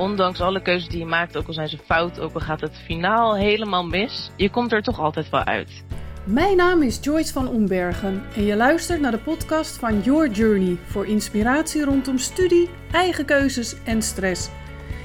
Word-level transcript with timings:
ondanks 0.00 0.40
alle 0.40 0.62
keuzes 0.62 0.88
die 0.88 0.98
je 0.98 1.06
maakt, 1.06 1.36
ook 1.36 1.46
al 1.46 1.52
zijn 1.52 1.68
ze 1.68 1.78
fout, 1.84 2.20
ook 2.20 2.34
al 2.34 2.40
gaat 2.40 2.60
het 2.60 2.76
finaal 2.84 3.36
helemaal 3.36 3.86
mis, 3.86 4.30
je 4.36 4.50
komt 4.50 4.72
er 4.72 4.82
toch 4.82 5.00
altijd 5.00 5.30
wel 5.30 5.44
uit. 5.44 5.84
Mijn 6.24 6.56
naam 6.56 6.82
is 6.82 6.98
Joyce 7.02 7.32
van 7.32 7.48
Ombergen 7.48 8.22
en 8.36 8.44
je 8.44 8.56
luistert 8.56 9.00
naar 9.00 9.10
de 9.10 9.18
podcast 9.18 9.76
van 9.76 10.00
Your 10.00 10.30
Journey 10.30 10.76
voor 10.86 11.06
inspiratie 11.06 11.84
rondom 11.84 12.18
studie, 12.18 12.68
eigen 12.90 13.24
keuzes 13.24 13.74
en 13.84 14.02
stress. 14.02 14.48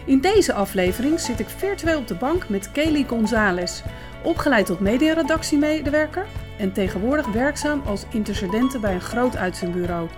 In 0.06 0.22
deze 0.22 0.54
aflevering 0.54 1.20
zit 1.20 1.40
ik 1.40 1.50
virtueel 1.50 2.00
op 2.00 2.08
de 2.08 2.16
bank 2.16 2.50
met 2.50 2.72
Kelly 2.72 3.06
Gonzalez, 3.08 3.82
opgeleid 4.24 4.66
tot 4.66 4.80
mediaredactiemedewerker 4.80 6.26
en 6.58 6.72
tegenwoordig 6.72 7.28
werkzaam 7.28 7.82
als 7.86 8.06
intercedente 8.12 8.80
bij 8.80 8.94
een 8.94 9.02
groot 9.02 9.38
uitzendbureau. 9.38 10.10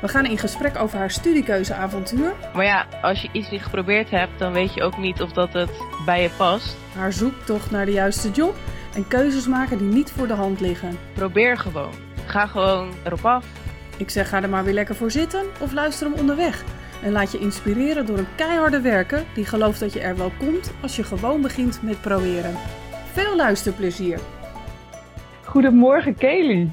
We 0.00 0.08
gaan 0.08 0.26
in 0.26 0.38
gesprek 0.38 0.76
over 0.78 0.98
haar 0.98 1.10
studiekeuzeavontuur. 1.10 2.32
Maar 2.54 2.64
ja, 2.64 2.86
als 3.02 3.22
je 3.22 3.28
iets 3.32 3.50
niet 3.50 3.62
geprobeerd 3.62 4.10
hebt, 4.10 4.38
dan 4.38 4.52
weet 4.52 4.74
je 4.74 4.82
ook 4.82 4.98
niet 4.98 5.20
of 5.20 5.32
dat 5.32 5.52
het 5.52 5.70
bij 6.04 6.22
je 6.22 6.30
past. 6.36 6.76
Haar 6.94 7.12
zoektocht 7.12 7.70
naar 7.70 7.86
de 7.86 7.92
juiste 7.92 8.30
job 8.30 8.56
en 8.94 9.08
keuzes 9.08 9.46
maken 9.46 9.78
die 9.78 9.88
niet 9.88 10.10
voor 10.10 10.26
de 10.26 10.34
hand 10.34 10.60
liggen. 10.60 10.98
Probeer 11.14 11.58
gewoon. 11.58 11.92
Ga 12.26 12.46
gewoon 12.46 12.92
erop 13.04 13.24
af. 13.24 13.46
Ik 13.96 14.10
zeg 14.10 14.28
ga 14.28 14.42
er 14.42 14.48
maar 14.48 14.64
weer 14.64 14.74
lekker 14.74 14.94
voor 14.94 15.10
zitten 15.10 15.44
of 15.60 15.72
luister 15.72 16.06
hem 16.06 16.18
onderweg. 16.18 16.64
En 17.02 17.12
laat 17.12 17.32
je 17.32 17.38
inspireren 17.38 18.06
door 18.06 18.18
een 18.18 18.34
keiharde 18.34 18.80
werker 18.80 19.24
die 19.34 19.44
gelooft 19.44 19.80
dat 19.80 19.92
je 19.92 20.00
er 20.00 20.16
wel 20.16 20.32
komt 20.38 20.72
als 20.82 20.96
je 20.96 21.04
gewoon 21.04 21.42
begint 21.42 21.82
met 21.82 22.00
proberen. 22.00 22.54
Veel 23.12 23.36
luisterplezier. 23.36 24.18
Goedemorgen 25.44 26.14
Kelly. 26.14 26.70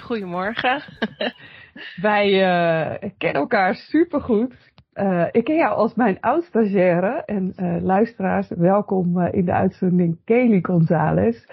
Goedemorgen. 0.00 0.82
Wij 2.00 2.28
uh, 2.32 3.10
kennen 3.18 3.40
elkaar 3.40 3.74
supergoed. 3.74 4.72
Uh, 4.94 5.26
ik 5.30 5.44
ken 5.44 5.56
jou 5.56 5.74
als 5.74 5.94
mijn 5.94 6.20
oud-stagiaire 6.20 7.22
en 7.24 7.52
uh, 7.56 7.82
luisteraars, 7.82 8.48
welkom 8.48 9.20
in 9.20 9.44
de 9.44 9.52
uitzending 9.52 10.18
Kelly 10.24 10.58
Gonzalez. 10.62 11.44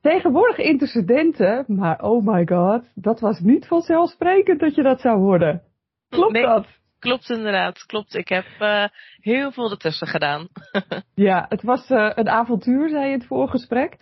Tegenwoordig 0.00 0.56
intercedenten, 0.58 1.64
maar 1.66 2.00
oh 2.00 2.26
my 2.26 2.46
god, 2.46 2.90
dat 2.94 3.20
was 3.20 3.40
niet 3.40 3.66
vanzelfsprekend 3.66 4.60
dat 4.60 4.74
je 4.74 4.82
dat 4.82 5.00
zou 5.00 5.18
worden. 5.18 5.62
Klopt 6.08 6.32
Nee. 6.32 6.42
dat? 6.42 6.66
Klopt 6.98 7.30
inderdaad, 7.30 7.86
klopt. 7.86 8.14
Ik 8.14 8.28
heb 8.28 8.44
uh, 8.60 8.84
heel 9.20 9.52
veel 9.52 9.70
ertussen 9.70 10.06
gedaan. 10.06 10.48
Ja, 11.14 11.46
het 11.48 11.62
was 11.62 11.90
uh, 11.90 12.10
een 12.14 12.28
avontuur, 12.28 12.88
zei 12.88 13.04
je 13.04 13.12
in 13.12 13.18
het 13.18 13.26
voorgesprek. 13.26 13.96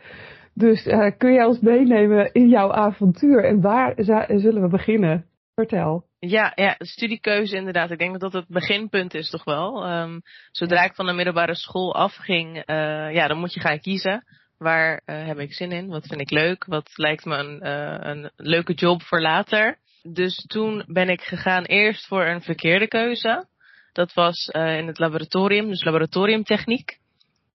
Dus 0.54 0.86
uh, 0.86 1.10
kun 1.18 1.32
jij 1.32 1.44
ons 1.44 1.60
meenemen 1.60 2.32
in 2.32 2.48
jouw 2.48 2.72
avontuur 2.72 3.44
en 3.44 3.60
waar 3.60 3.92
zullen 4.26 4.62
we 4.62 4.68
beginnen? 4.68 5.24
Vertel. 5.56 6.04
Ja, 6.18 6.52
ja, 6.54 6.74
studiekeuze 6.78 7.56
inderdaad. 7.56 7.90
Ik 7.90 7.98
denk 7.98 8.12
dat 8.12 8.20
dat 8.20 8.32
het 8.32 8.48
beginpunt 8.48 9.14
is 9.14 9.30
toch 9.30 9.44
wel. 9.44 9.90
Um, 9.90 10.22
zodra 10.50 10.84
ik 10.84 10.94
van 10.94 11.06
de 11.06 11.12
middelbare 11.12 11.54
school 11.54 11.94
afging, 11.94 12.56
uh, 12.56 13.14
ja, 13.14 13.26
dan 13.26 13.38
moet 13.38 13.54
je 13.54 13.60
gaan 13.60 13.80
kiezen. 13.80 14.24
Waar 14.58 15.02
uh, 15.06 15.26
heb 15.26 15.38
ik 15.38 15.52
zin 15.52 15.72
in? 15.72 15.88
Wat 15.88 16.06
vind 16.06 16.20
ik 16.20 16.30
leuk? 16.30 16.64
Wat 16.64 16.90
lijkt 16.94 17.24
me 17.24 17.36
een, 17.36 17.66
uh, 17.66 17.96
een 18.00 18.30
leuke 18.36 18.72
job 18.72 19.02
voor 19.02 19.20
later? 19.20 19.78
Dus 20.02 20.44
toen 20.46 20.84
ben 20.86 21.08
ik 21.08 21.20
gegaan 21.20 21.64
eerst 21.64 22.06
voor 22.06 22.26
een 22.26 22.42
verkeerde 22.42 22.88
keuze. 22.88 23.46
Dat 23.92 24.12
was 24.12 24.46
in 24.52 24.86
het 24.86 24.98
laboratorium, 24.98 25.68
dus 25.68 25.84
laboratoriumtechniek. 25.84 26.98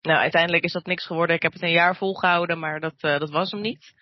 Nou, 0.02 0.20
uiteindelijk 0.20 0.64
is 0.64 0.74
dat 0.74 0.86
niks 0.86 1.06
geworden. 1.06 1.36
Ik 1.36 1.42
heb 1.42 1.54
het 1.54 1.62
een 1.62 1.72
jaar 1.72 1.96
volgehouden, 1.96 2.60
maar 2.60 2.80
dat, 2.80 3.00
dat 3.00 3.30
was 3.30 3.52
hem 3.52 3.62
niet. 3.62 3.94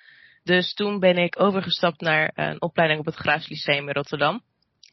Dus 0.44 0.74
toen 0.74 1.00
ben 1.00 1.18
ik 1.18 1.42
overgestapt 1.42 2.02
naar 2.02 2.32
een 2.36 2.62
opleiding 2.62 3.00
op 3.00 3.06
het 3.06 3.16
Graafs 3.16 3.50
Lyceum 3.50 3.88
in 3.88 3.94
Rotterdam. 3.94 4.42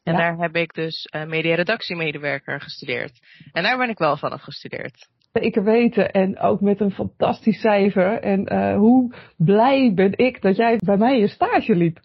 En 0.03 0.13
ja. 0.13 0.19
daar 0.19 0.37
heb 0.37 0.55
ik 0.55 0.73
dus 0.73 1.09
uh, 1.15 1.25
media-redactiemedewerker 1.25 2.61
gestudeerd. 2.61 3.19
En 3.51 3.63
daar 3.63 3.77
ben 3.77 3.89
ik 3.89 3.97
wel 3.97 4.17
van 4.17 4.31
afgestudeerd. 4.31 5.09
Zeker 5.33 5.63
weten 5.63 6.11
en 6.11 6.39
ook 6.39 6.61
met 6.61 6.79
een 6.79 6.91
fantastisch 6.91 7.61
cijfer. 7.61 8.19
En 8.19 8.53
uh, 8.53 8.75
hoe 8.75 9.13
blij 9.37 9.91
ben 9.95 10.17
ik 10.17 10.41
dat 10.41 10.55
jij 10.55 10.77
bij 10.85 10.97
mij 10.97 11.19
je 11.19 11.27
stage 11.27 11.75
liep. 11.75 11.99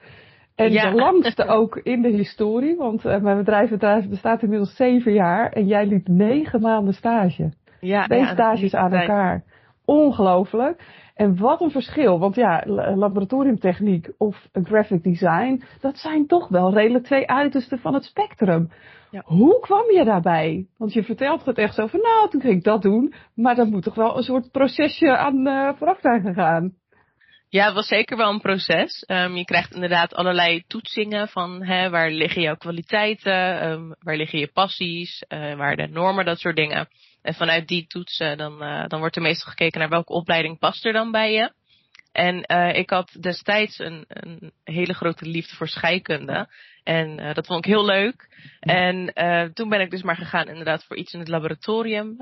En 0.55 0.73
ja. 0.73 0.91
de 0.91 0.97
langste 0.97 1.47
ook 1.59 1.77
in 1.77 2.03
de 2.03 2.09
historie, 2.09 2.77
want 2.77 3.05
uh, 3.05 3.19
mijn 3.19 3.37
bedrijf 3.37 3.71
bestaat 4.09 4.43
inmiddels 4.43 4.77
zeven 4.77 5.13
jaar 5.13 5.53
en 5.53 5.67
jij 5.67 5.87
liep 5.87 6.09
negen 6.09 6.61
maanden 6.61 6.95
stage. 6.95 7.53
Ja, 7.81 8.05
Twee 8.05 8.21
ja, 8.21 8.33
stages 8.33 8.75
aan 8.75 8.93
elkaar. 8.93 9.45
Ongelooflijk. 9.85 10.83
En 11.23 11.37
wat 11.37 11.61
een 11.61 11.71
verschil. 11.71 12.19
Want 12.19 12.35
ja, 12.35 12.63
laboratoriumtechniek 12.95 14.11
of 14.19 14.49
graphic 14.53 15.03
design, 15.03 15.63
dat 15.81 15.99
zijn 15.99 16.27
toch 16.27 16.49
wel 16.49 16.75
redelijk 16.75 17.05
twee 17.05 17.29
uitersten 17.29 17.79
van 17.79 17.95
het 17.95 18.05
spectrum. 18.05 18.71
Ja. 19.11 19.23
Hoe 19.25 19.61
kwam 19.61 19.91
je 19.91 20.05
daarbij? 20.05 20.67
Want 20.79 20.93
je 20.93 21.03
vertelt 21.03 21.45
het 21.45 21.59
echt 21.59 21.75
zo 21.75 21.87
van, 21.87 22.01
nou, 22.01 22.31
toen 22.31 22.41
ging 22.41 22.55
ik 22.55 22.65
dat 22.65 22.83
doen. 22.83 23.15
Maar 23.35 23.55
dat 23.55 23.69
moet 23.69 23.83
toch 23.83 23.95
wel 23.95 24.17
een 24.17 24.23
soort 24.23 24.51
procesje 24.51 25.17
aan 25.17 25.47
uh, 25.47 25.73
vooraf 25.77 26.01
zijn 26.01 26.23
gegaan. 26.23 26.75
Ja, 27.49 27.65
het 27.65 27.75
was 27.75 27.87
zeker 27.87 28.17
wel 28.17 28.31
een 28.31 28.41
proces. 28.41 29.05
Um, 29.07 29.37
je 29.37 29.45
krijgt 29.45 29.75
inderdaad 29.75 30.15
allerlei 30.15 30.65
toetsingen 30.67 31.29
van 31.29 31.63
hè, 31.63 31.91
waar 31.91 32.11
liggen 32.11 32.43
jouw 32.43 32.57
kwaliteiten, 32.57 33.71
um, 33.71 33.95
waar 33.99 34.17
liggen 34.17 34.39
je 34.39 34.51
passies, 34.53 35.25
uh, 35.29 35.55
waar 35.55 35.77
de 35.77 35.87
normen, 35.87 36.25
dat 36.25 36.39
soort 36.39 36.57
dingen. 36.57 36.89
En 37.23 37.35
vanuit 37.35 37.69
die 37.69 37.87
toetsen, 37.87 38.39
dan, 38.39 38.63
uh, 38.63 38.87
dan 38.87 38.99
wordt 38.99 39.17
er 39.17 39.23
meestal 39.23 39.51
gekeken 39.51 39.81
naar 39.81 39.89
welke 39.89 40.13
opleiding 40.13 40.59
past 40.59 40.85
er 40.85 40.93
dan 40.93 41.11
bij 41.11 41.33
je. 41.33 41.53
En 42.13 42.45
uh, 42.47 42.75
ik 42.75 42.91
had 42.91 43.17
destijds 43.21 43.79
een, 43.79 44.05
een 44.09 44.53
hele 44.65 44.95
grote 44.95 45.27
liefde 45.27 45.57
voor 45.57 45.69
scheikunde. 45.69 46.49
En 46.83 47.21
uh, 47.21 47.35
dat 47.35 47.47
vond 47.47 47.65
ik 47.65 47.71
heel 47.73 47.85
leuk. 47.85 48.29
En 48.61 49.13
uh, 49.15 49.45
toen 49.45 49.69
ben 49.69 49.81
ik 49.81 49.91
dus 49.91 50.03
maar 50.03 50.17
gegaan 50.17 50.49
inderdaad 50.49 50.85
voor 50.85 50.97
iets 50.97 51.13
in 51.13 51.19
het 51.19 51.29
laboratorium, 51.29 52.17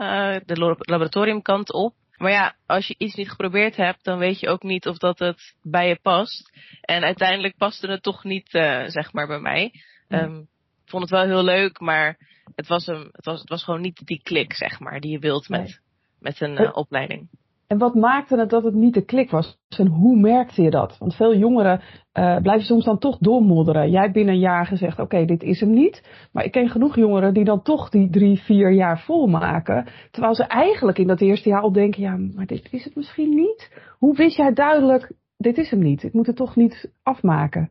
de 0.45 0.77
laboratoriumkant 0.79 1.73
op. 1.73 1.95
Maar 2.17 2.31
ja, 2.31 2.57
als 2.67 2.87
je 2.87 2.95
iets 2.99 3.15
niet 3.15 3.31
geprobeerd 3.31 3.77
hebt, 3.77 4.05
dan 4.05 4.19
weet 4.19 4.41
je 4.41 4.49
ook 4.49 4.63
niet 4.63 4.87
of 4.87 4.99
dat 4.99 5.19
het 5.19 5.55
bij 5.63 5.89
je 5.89 5.99
past. 6.03 6.51
En 6.81 7.03
uiteindelijk 7.03 7.57
paste 7.57 7.87
het 7.87 8.03
toch 8.03 8.25
niet, 8.25 8.49
zeg 8.87 9.13
maar, 9.13 9.27
bij 9.27 9.41
mij. 9.41 9.73
Um, 10.09 10.41
ik 10.41 10.60
vond 10.91 11.03
het 11.03 11.13
wel 11.13 11.25
heel 11.25 11.45
leuk, 11.45 11.81
maar 11.81 12.19
het 12.55 12.69
was, 12.69 12.87
een, 12.87 13.09
het 13.13 13.25
was, 13.25 13.41
het 13.41 13.49
was 13.49 13.65
gewoon 13.65 13.81
niet 13.81 14.07
die 14.07 14.21
klik, 14.23 14.53
zeg 14.53 14.81
maar, 14.81 15.01
die 15.01 15.11
je 15.11 15.19
wilt 15.19 15.49
met, 15.49 15.61
nee. 15.61 15.79
met 16.19 16.41
een 16.41 16.63
uh, 16.63 16.71
opleiding. 16.73 17.29
En 17.67 17.79
wat 17.79 17.95
maakte 17.95 18.37
het 18.37 18.51
dat 18.51 18.65
het 18.65 18.75
niet 18.75 18.95
de 18.95 19.05
klik 19.05 19.31
was? 19.31 19.59
En 19.79 19.87
hoe 19.87 20.17
merkte 20.17 20.63
je 20.63 20.71
dat? 20.71 20.99
Want 20.99 21.15
veel 21.15 21.37
jongeren 21.37 21.81
uh, 22.13 22.37
blijven 22.37 22.67
soms 22.67 22.85
dan 22.85 22.99
toch 22.99 23.19
doormodderen. 23.19 23.91
Jij 23.91 24.01
hebt 24.01 24.13
binnen 24.13 24.35
een 24.35 24.41
jaar 24.41 24.67
gezegd, 24.67 24.93
oké, 24.93 25.03
okay, 25.03 25.25
dit 25.27 25.43
is 25.43 25.61
hem 25.61 25.71
niet. 25.71 26.29
Maar 26.33 26.45
ik 26.45 26.53
ken 26.53 26.69
genoeg 26.69 26.97
jongeren 26.97 27.35
die 27.35 27.45
dan 27.45 27.63
toch 27.63 27.89
die 27.89 28.11
drie, 28.11 28.41
vier 28.41 28.73
jaar 28.73 29.01
volmaken. 29.01 29.87
Terwijl 30.11 30.35
ze 30.35 30.45
eigenlijk 30.45 30.99
in 30.99 31.07
dat 31.07 31.21
eerste 31.21 31.49
jaar 31.49 31.63
al 31.63 31.73
denken, 31.73 32.03
ja, 32.03 32.17
maar 32.35 32.47
dit 32.47 32.69
is 32.73 32.85
het 32.85 32.95
misschien 32.95 33.35
niet. 33.35 33.71
Hoe 33.99 34.17
wist 34.17 34.37
jij 34.37 34.53
duidelijk, 34.53 35.13
dit 35.37 35.59
is 35.59 35.71
hem 35.71 35.81
niet. 35.83 36.03
Ik 36.03 36.13
moet 36.13 36.27
het 36.27 36.37
toch 36.37 36.57
niet 36.57 36.93
afmaken. 37.03 37.71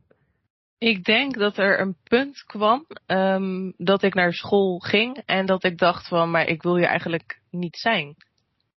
Ik 0.79 1.03
denk 1.03 1.37
dat 1.37 1.57
er 1.57 1.79
een 1.79 1.95
punt 2.03 2.43
kwam 2.43 2.85
um, 3.07 3.73
dat 3.77 4.03
ik 4.03 4.13
naar 4.13 4.33
school 4.33 4.79
ging 4.79 5.21
en 5.25 5.45
dat 5.45 5.63
ik 5.63 5.77
dacht 5.77 6.07
van, 6.07 6.31
maar 6.31 6.47
ik 6.47 6.63
wil 6.63 6.77
hier 6.77 6.87
eigenlijk 6.87 7.41
niet 7.51 7.77
zijn. 7.77 8.15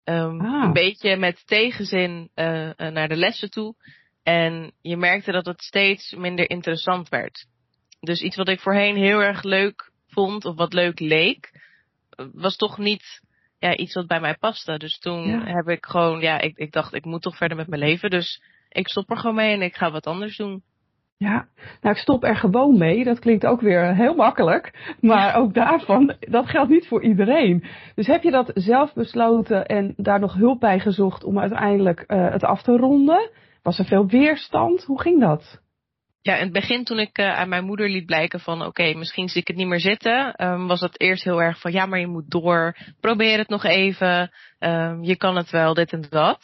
Um, 0.04 0.40
ah. 0.40 0.64
Een 0.64 0.72
beetje 0.72 1.16
met 1.16 1.46
tegenzin 1.46 2.30
uh, 2.34 2.70
naar 2.76 3.08
de 3.08 3.16
lessen 3.16 3.50
toe. 3.50 3.74
En 4.22 4.72
je 4.80 4.96
merkte 4.96 5.32
dat 5.32 5.46
het 5.46 5.62
steeds 5.62 6.14
minder 6.14 6.50
interessant 6.50 7.08
werd. 7.08 7.46
Dus 8.00 8.20
iets 8.20 8.36
wat 8.36 8.48
ik 8.48 8.60
voorheen 8.60 8.96
heel 8.96 9.22
erg 9.22 9.42
leuk 9.42 9.92
vond 10.08 10.44
of 10.44 10.56
wat 10.56 10.72
leuk 10.72 11.00
leek, 11.00 11.50
was 12.32 12.56
toch 12.56 12.78
niet 12.78 13.22
ja, 13.58 13.76
iets 13.76 13.94
wat 13.94 14.06
bij 14.06 14.20
mij 14.20 14.36
paste. 14.36 14.78
Dus 14.78 14.98
toen 14.98 15.28
ja. 15.28 15.44
heb 15.44 15.68
ik 15.68 15.86
gewoon, 15.86 16.20
ja, 16.20 16.40
ik, 16.40 16.56
ik 16.56 16.72
dacht 16.72 16.94
ik 16.94 17.04
moet 17.04 17.22
toch 17.22 17.36
verder 17.36 17.56
met 17.56 17.68
mijn 17.68 17.82
leven. 17.82 18.10
Dus 18.10 18.42
ik 18.68 18.88
stop 18.88 19.10
er 19.10 19.16
gewoon 19.16 19.36
mee 19.36 19.54
en 19.54 19.62
ik 19.62 19.76
ga 19.76 19.90
wat 19.90 20.06
anders 20.06 20.36
doen. 20.36 20.62
Ja, 21.22 21.46
nou 21.80 21.94
ik 21.94 22.00
stop 22.00 22.24
er 22.24 22.36
gewoon 22.36 22.78
mee. 22.78 23.04
Dat 23.04 23.18
klinkt 23.18 23.46
ook 23.46 23.60
weer 23.60 23.94
heel 23.94 24.14
makkelijk. 24.14 24.94
Maar 25.00 25.34
ook 25.34 25.54
daarvan, 25.54 26.14
dat 26.20 26.48
geldt 26.48 26.70
niet 26.70 26.86
voor 26.86 27.02
iedereen. 27.02 27.64
Dus 27.94 28.06
heb 28.06 28.22
je 28.22 28.30
dat 28.30 28.50
zelf 28.54 28.92
besloten 28.94 29.66
en 29.66 29.94
daar 29.96 30.20
nog 30.20 30.34
hulp 30.34 30.60
bij 30.60 30.80
gezocht 30.80 31.24
om 31.24 31.38
uiteindelijk 31.38 32.04
uh, 32.06 32.30
het 32.30 32.44
af 32.44 32.62
te 32.62 32.76
ronden? 32.76 33.30
Was 33.62 33.78
er 33.78 33.84
veel 33.84 34.06
weerstand? 34.06 34.84
Hoe 34.84 35.00
ging 35.00 35.20
dat? 35.20 35.60
Ja, 36.20 36.36
in 36.36 36.44
het 36.44 36.52
begin 36.52 36.84
toen 36.84 36.98
ik 36.98 37.18
uh, 37.18 37.38
aan 37.38 37.48
mijn 37.48 37.64
moeder 37.64 37.88
liet 37.88 38.06
blijken 38.06 38.40
van 38.40 38.58
oké, 38.58 38.68
okay, 38.68 38.94
misschien 38.94 39.28
zie 39.28 39.40
ik 39.40 39.46
het 39.46 39.56
niet 39.56 39.66
meer 39.66 39.80
zitten, 39.80 40.44
um, 40.46 40.66
was 40.66 40.80
het 40.80 41.00
eerst 41.00 41.24
heel 41.24 41.42
erg 41.42 41.60
van 41.60 41.72
ja, 41.72 41.86
maar 41.86 41.98
je 41.98 42.06
moet 42.06 42.30
door, 42.30 42.76
probeer 43.00 43.38
het 43.38 43.48
nog 43.48 43.64
even, 43.64 44.30
um, 44.58 45.02
je 45.02 45.16
kan 45.16 45.36
het 45.36 45.50
wel, 45.50 45.74
dit 45.74 45.92
en 45.92 46.04
dat. 46.10 46.38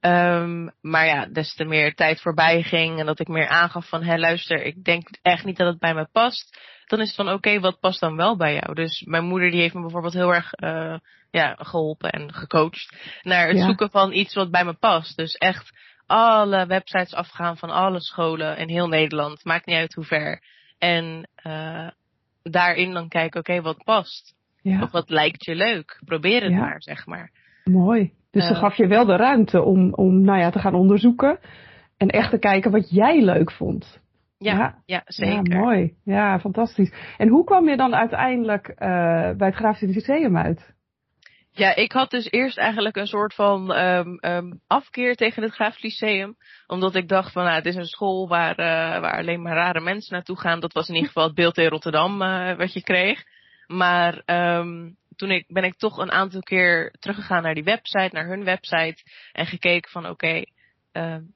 Um, 0.00 0.72
maar 0.80 1.06
ja, 1.06 1.26
des 1.26 1.54
te 1.54 1.64
meer 1.64 1.94
tijd 1.94 2.20
voorbij 2.20 2.62
ging 2.62 2.98
en 2.98 3.06
dat 3.06 3.20
ik 3.20 3.28
meer 3.28 3.48
aangaf 3.48 3.88
van, 3.88 4.02
hé 4.02 4.16
luister, 4.16 4.62
ik 4.62 4.84
denk 4.84 5.08
echt 5.22 5.44
niet 5.44 5.56
dat 5.56 5.66
het 5.66 5.78
bij 5.78 5.94
me 5.94 6.08
past. 6.12 6.58
Dan 6.86 7.00
is 7.00 7.06
het 7.06 7.16
van, 7.16 7.26
oké, 7.26 7.36
okay, 7.36 7.60
wat 7.60 7.80
past 7.80 8.00
dan 8.00 8.16
wel 8.16 8.36
bij 8.36 8.54
jou? 8.54 8.74
Dus 8.74 9.02
mijn 9.06 9.24
moeder 9.24 9.50
die 9.50 9.60
heeft 9.60 9.74
me 9.74 9.80
bijvoorbeeld 9.80 10.12
heel 10.12 10.34
erg 10.34 10.52
uh, 10.56 10.98
ja, 11.30 11.54
geholpen 11.58 12.10
en 12.10 12.34
gecoacht 12.34 12.96
naar 13.22 13.48
het 13.48 13.56
ja. 13.56 13.64
zoeken 13.64 13.90
van 13.90 14.12
iets 14.12 14.34
wat 14.34 14.50
bij 14.50 14.64
me 14.64 14.72
past. 14.72 15.16
Dus 15.16 15.34
echt 15.34 15.70
alle 16.06 16.66
websites 16.66 17.14
afgaan 17.14 17.56
van 17.56 17.70
alle 17.70 18.00
scholen 18.00 18.56
in 18.56 18.68
heel 18.68 18.88
Nederland, 18.88 19.44
maakt 19.44 19.66
niet 19.66 19.76
uit 19.76 19.94
hoe 19.94 20.04
ver. 20.04 20.42
En 20.78 21.28
uh, 21.46 21.88
daarin 22.42 22.92
dan 22.92 23.08
kijken, 23.08 23.40
oké, 23.40 23.50
okay, 23.50 23.62
wat 23.62 23.84
past? 23.84 24.34
Ja. 24.62 24.82
Of 24.82 24.90
wat 24.90 25.10
lijkt 25.10 25.44
je 25.44 25.54
leuk? 25.54 26.00
Probeer 26.04 26.42
het 26.42 26.52
maar, 26.52 26.82
zeg 26.82 27.06
maar. 27.06 27.32
Mooi. 27.64 28.12
Dus 28.30 28.46
ze 28.46 28.54
gaf 28.54 28.74
je 28.74 28.86
wel 28.86 29.04
de 29.04 29.16
ruimte 29.16 29.62
om, 29.62 29.94
om 29.94 30.20
nou 30.20 30.38
ja, 30.38 30.50
te 30.50 30.58
gaan 30.58 30.74
onderzoeken. 30.74 31.38
En 31.96 32.08
echt 32.08 32.30
te 32.30 32.38
kijken 32.38 32.70
wat 32.70 32.90
jij 32.90 33.22
leuk 33.22 33.52
vond. 33.52 34.00
Ja, 34.38 34.82
ja, 34.86 35.02
zeker. 35.04 35.52
Ja, 35.52 35.58
mooi. 35.58 35.94
Ja, 36.04 36.38
fantastisch. 36.40 36.92
En 37.16 37.28
hoe 37.28 37.44
kwam 37.44 37.68
je 37.68 37.76
dan 37.76 37.94
uiteindelijk 37.94 38.68
uh, 38.68 38.76
bij 39.36 39.46
het 39.46 39.54
Grafisch 39.54 39.94
Lyceum 39.94 40.36
uit? 40.36 40.74
Ja, 41.50 41.74
ik 41.74 41.92
had 41.92 42.10
dus 42.10 42.30
eerst 42.30 42.58
eigenlijk 42.58 42.96
een 42.96 43.06
soort 43.06 43.34
van 43.34 43.76
um, 43.76 44.18
um, 44.20 44.60
afkeer 44.66 45.14
tegen 45.14 45.42
het 45.42 45.52
Grafisch 45.52 45.82
Lyceum. 45.82 46.36
Omdat 46.66 46.94
ik 46.94 47.08
dacht 47.08 47.32
van, 47.32 47.44
nou, 47.44 47.54
het 47.54 47.66
is 47.66 47.74
een 47.74 47.84
school 47.84 48.28
waar, 48.28 48.58
uh, 48.58 49.00
waar 49.00 49.18
alleen 49.18 49.42
maar 49.42 49.54
rare 49.54 49.80
mensen 49.80 50.14
naartoe 50.14 50.38
gaan. 50.38 50.60
Dat 50.60 50.72
was 50.72 50.88
in 50.88 50.94
ieder 50.94 51.08
geval 51.08 51.26
het 51.26 51.34
beeld 51.34 51.58
in 51.58 51.68
Rotterdam 51.68 52.22
uh, 52.22 52.56
wat 52.56 52.72
je 52.72 52.82
kreeg. 52.82 53.24
Maar 53.66 54.22
um, 54.26 54.96
toen 55.20 55.30
ik, 55.30 55.44
ben 55.48 55.64
ik 55.64 55.76
toch 55.76 55.98
een 55.98 56.10
aantal 56.10 56.40
keer 56.40 56.94
teruggegaan 56.98 57.42
naar 57.42 57.54
die 57.54 57.64
website, 57.64 58.10
naar 58.12 58.26
hun 58.26 58.44
website. 58.44 59.02
En 59.32 59.46
gekeken 59.46 59.90
van, 59.90 60.06
oké, 60.06 60.44
okay, 60.92 61.32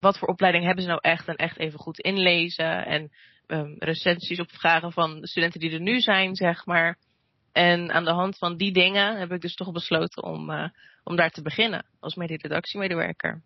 wat 0.00 0.18
voor 0.18 0.28
opleiding 0.28 0.64
hebben 0.64 0.82
ze 0.82 0.88
nou 0.88 1.00
echt? 1.02 1.28
En 1.28 1.36
echt 1.36 1.58
even 1.58 1.78
goed 1.78 1.98
inlezen. 1.98 2.86
En 2.86 3.10
recensies 3.78 4.40
opvragen 4.40 4.92
van 4.92 5.20
de 5.20 5.28
studenten 5.28 5.60
die 5.60 5.72
er 5.72 5.80
nu 5.80 6.00
zijn, 6.00 6.34
zeg 6.34 6.66
maar. 6.66 6.98
En 7.52 7.92
aan 7.92 8.04
de 8.04 8.12
hand 8.12 8.38
van 8.38 8.56
die 8.56 8.72
dingen 8.72 9.18
heb 9.18 9.32
ik 9.32 9.40
dus 9.40 9.54
toch 9.54 9.72
besloten 9.72 10.22
om, 10.22 10.50
uh, 10.50 10.68
om 11.04 11.16
daar 11.16 11.30
te 11.30 11.42
beginnen 11.42 11.86
als 12.00 12.14
mededactiemedewerker. 12.14 13.42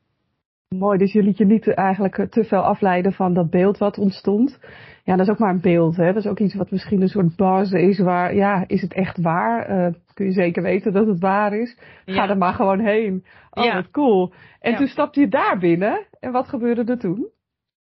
Mooi, 0.79 0.99
dus 0.99 1.13
je 1.13 1.23
liet 1.23 1.39
je 1.39 1.45
niet 1.45 1.75
eigenlijk 1.75 2.27
te 2.31 2.45
veel 2.45 2.63
afleiden 2.63 3.13
van 3.13 3.35
dat 3.35 3.51
beeld 3.51 3.79
wat 3.79 3.99
ontstond. 3.99 4.59
Ja, 5.05 5.17
dat 5.17 5.27
is 5.27 5.33
ook 5.33 5.39
maar 5.39 5.51
een 5.51 5.61
beeld, 5.61 5.97
hè. 5.97 6.13
Dat 6.13 6.25
is 6.25 6.31
ook 6.31 6.39
iets 6.39 6.55
wat 6.55 6.71
misschien 6.71 7.03
een 7.03 7.09
soort 7.09 7.37
buzz 7.37 7.73
is 7.73 7.99
waar, 7.99 8.35
ja, 8.35 8.65
is 8.67 8.81
het 8.81 8.93
echt 8.93 9.21
waar? 9.21 9.71
Uh, 9.71 9.95
kun 10.15 10.27
je 10.27 10.33
zeker 10.33 10.63
weten 10.63 10.93
dat 10.93 11.07
het 11.07 11.21
waar 11.21 11.53
is? 11.53 11.77
Ga 12.05 12.29
er 12.29 12.39
maar 12.39 12.55
gewoon 12.55 12.81
heen. 12.81 13.25
Oh, 13.51 13.65
ja. 13.65 13.75
wat 13.75 13.91
cool. 13.91 14.33
En 14.61 14.77
toen 14.77 14.87
stapte 14.87 15.21
je 15.21 15.29
daar 15.29 15.59
binnen. 15.59 16.07
En 16.21 16.33
wat 16.33 16.49
gebeurde 16.49 16.85
er 16.85 16.99
toen? 16.99 17.29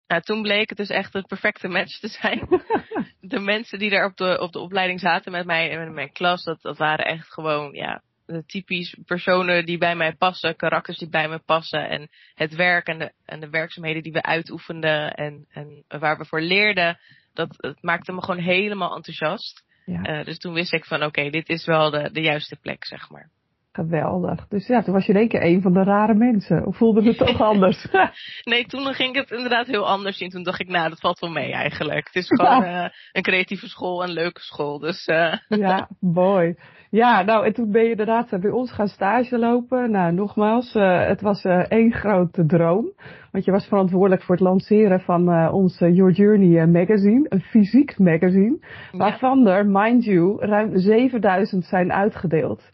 Nou, 0.08 0.22
toen 0.22 0.42
bleek 0.42 0.70
het 0.70 0.78
dus 0.78 0.90
echt 0.90 1.14
het 1.14 1.28
perfecte 1.28 1.68
match 1.68 2.00
te 2.00 2.08
zijn. 2.08 2.48
de 3.34 3.40
mensen 3.40 3.80
die 3.80 3.90
daar 3.90 4.06
op 4.06 4.18
de, 4.18 4.40
op 4.42 4.52
de 4.52 4.60
opleiding 4.60 5.00
zaten 5.00 5.32
met 5.32 5.46
mij 5.46 5.72
en 5.72 5.80
met 5.80 5.94
mijn 5.94 6.12
klas, 6.12 6.44
dat, 6.44 6.62
dat 6.62 6.78
waren 6.78 7.06
echt 7.06 7.34
gewoon, 7.34 7.74
ja, 7.74 8.02
typisch 8.46 8.98
personen 9.06 9.66
die 9.66 9.78
bij 9.78 9.96
mij 9.96 10.16
passen, 10.16 10.56
karakters 10.56 10.98
die 10.98 11.10
bij 11.10 11.30
me 11.30 11.40
passen. 11.46 11.90
En 11.90 12.10
het 12.34 12.56
werk 12.56 12.88
en 12.88 13.00
de, 13.00 13.12
en 13.26 13.40
de 13.40 13.50
werkzaamheden 13.50 14.04
die 14.04 14.12
we 14.12 14.22
uitoefenden 14.22 15.14
en, 15.14 15.46
en 15.50 15.84
waar 15.88 16.18
we 16.18 16.26
voor 16.26 16.42
leerden, 16.42 17.00
dat, 17.34 17.56
dat 17.58 17.82
maakte 17.82 18.12
me 18.12 18.22
gewoon 18.22 18.42
helemaal 18.42 18.96
enthousiast. 18.96 19.64
Ja. 19.86 20.20
Uh, 20.20 20.26
dus 20.26 20.38
toen 20.38 20.54
wist 20.54 20.74
ik 20.74 20.86
van 20.86 21.04
oké, 21.04 21.30
dit 21.30 21.50
is 21.50 21.66
wel 21.66 21.90
de, 21.90 22.10
de 22.12 22.22
juiste 22.22 22.56
plek, 22.56 22.86
zeg 22.86 23.10
maar. 23.10 23.30
Geweldig. 23.76 24.48
Dus 24.48 24.68
ja, 24.68 24.82
toen 24.82 24.94
was 24.94 25.06
je 25.06 25.12
in 25.12 25.20
één 25.20 25.28
keer 25.28 25.44
een 25.44 25.62
van 25.62 25.74
de 25.74 25.84
rare 25.84 26.14
mensen. 26.14 26.66
Of 26.66 26.78
voelde 26.78 27.04
het 27.04 27.18
toch 27.18 27.42
anders? 27.52 27.88
nee, 28.44 28.66
toen 28.66 28.94
ging 28.94 29.16
het 29.16 29.32
inderdaad 29.32 29.68
heel 29.68 29.88
anders 29.88 30.18
zien. 30.18 30.30
Toen 30.30 30.44
dacht 30.44 30.60
ik, 30.60 30.68
nou, 30.68 30.90
dat 30.90 31.00
valt 31.00 31.20
wel 31.20 31.30
mee 31.30 31.52
eigenlijk. 31.52 32.06
Het 32.06 32.16
is 32.16 32.28
gewoon 32.38 32.64
uh, 32.64 32.88
een 33.12 33.22
creatieve 33.22 33.68
school, 33.68 34.04
een 34.04 34.14
leuke 34.14 34.42
school. 34.42 34.80
Dus, 34.80 35.08
uh... 35.08 35.34
ja, 35.48 35.90
mooi. 36.00 36.56
Ja, 36.96 37.22
nou, 37.22 37.46
en 37.46 37.54
toen 37.54 37.72
ben 37.72 37.84
je 37.84 37.90
inderdaad 37.90 38.40
bij 38.40 38.50
ons 38.50 38.72
gaan 38.72 38.88
stage 38.88 39.38
lopen. 39.38 39.92
Nou, 39.92 40.14
nogmaals, 40.14 40.76
uh, 40.76 41.08
het 41.08 41.22
was 41.22 41.46
één 41.68 41.92
grote 41.92 42.46
droom. 42.46 42.92
Want 43.32 43.46
je 43.46 43.52
was 43.52 43.68
verantwoordelijk 43.68 44.24
voor 44.24 44.36
het 44.36 44.44
lanceren 44.44 45.00
van 45.00 45.50
ons 45.52 45.80
Your 45.80 46.12
Journey 46.12 46.68
magazine. 46.68 47.26
Een 47.30 47.42
fysiek 47.42 48.00
magazine. 48.00 48.58
Waarvan 48.92 49.48
er, 49.48 49.66
mind 49.66 50.04
you, 50.04 50.46
ruim 50.46 50.78
7000 50.78 51.66
zijn 51.66 51.94
uitgedeeld. 51.94 52.72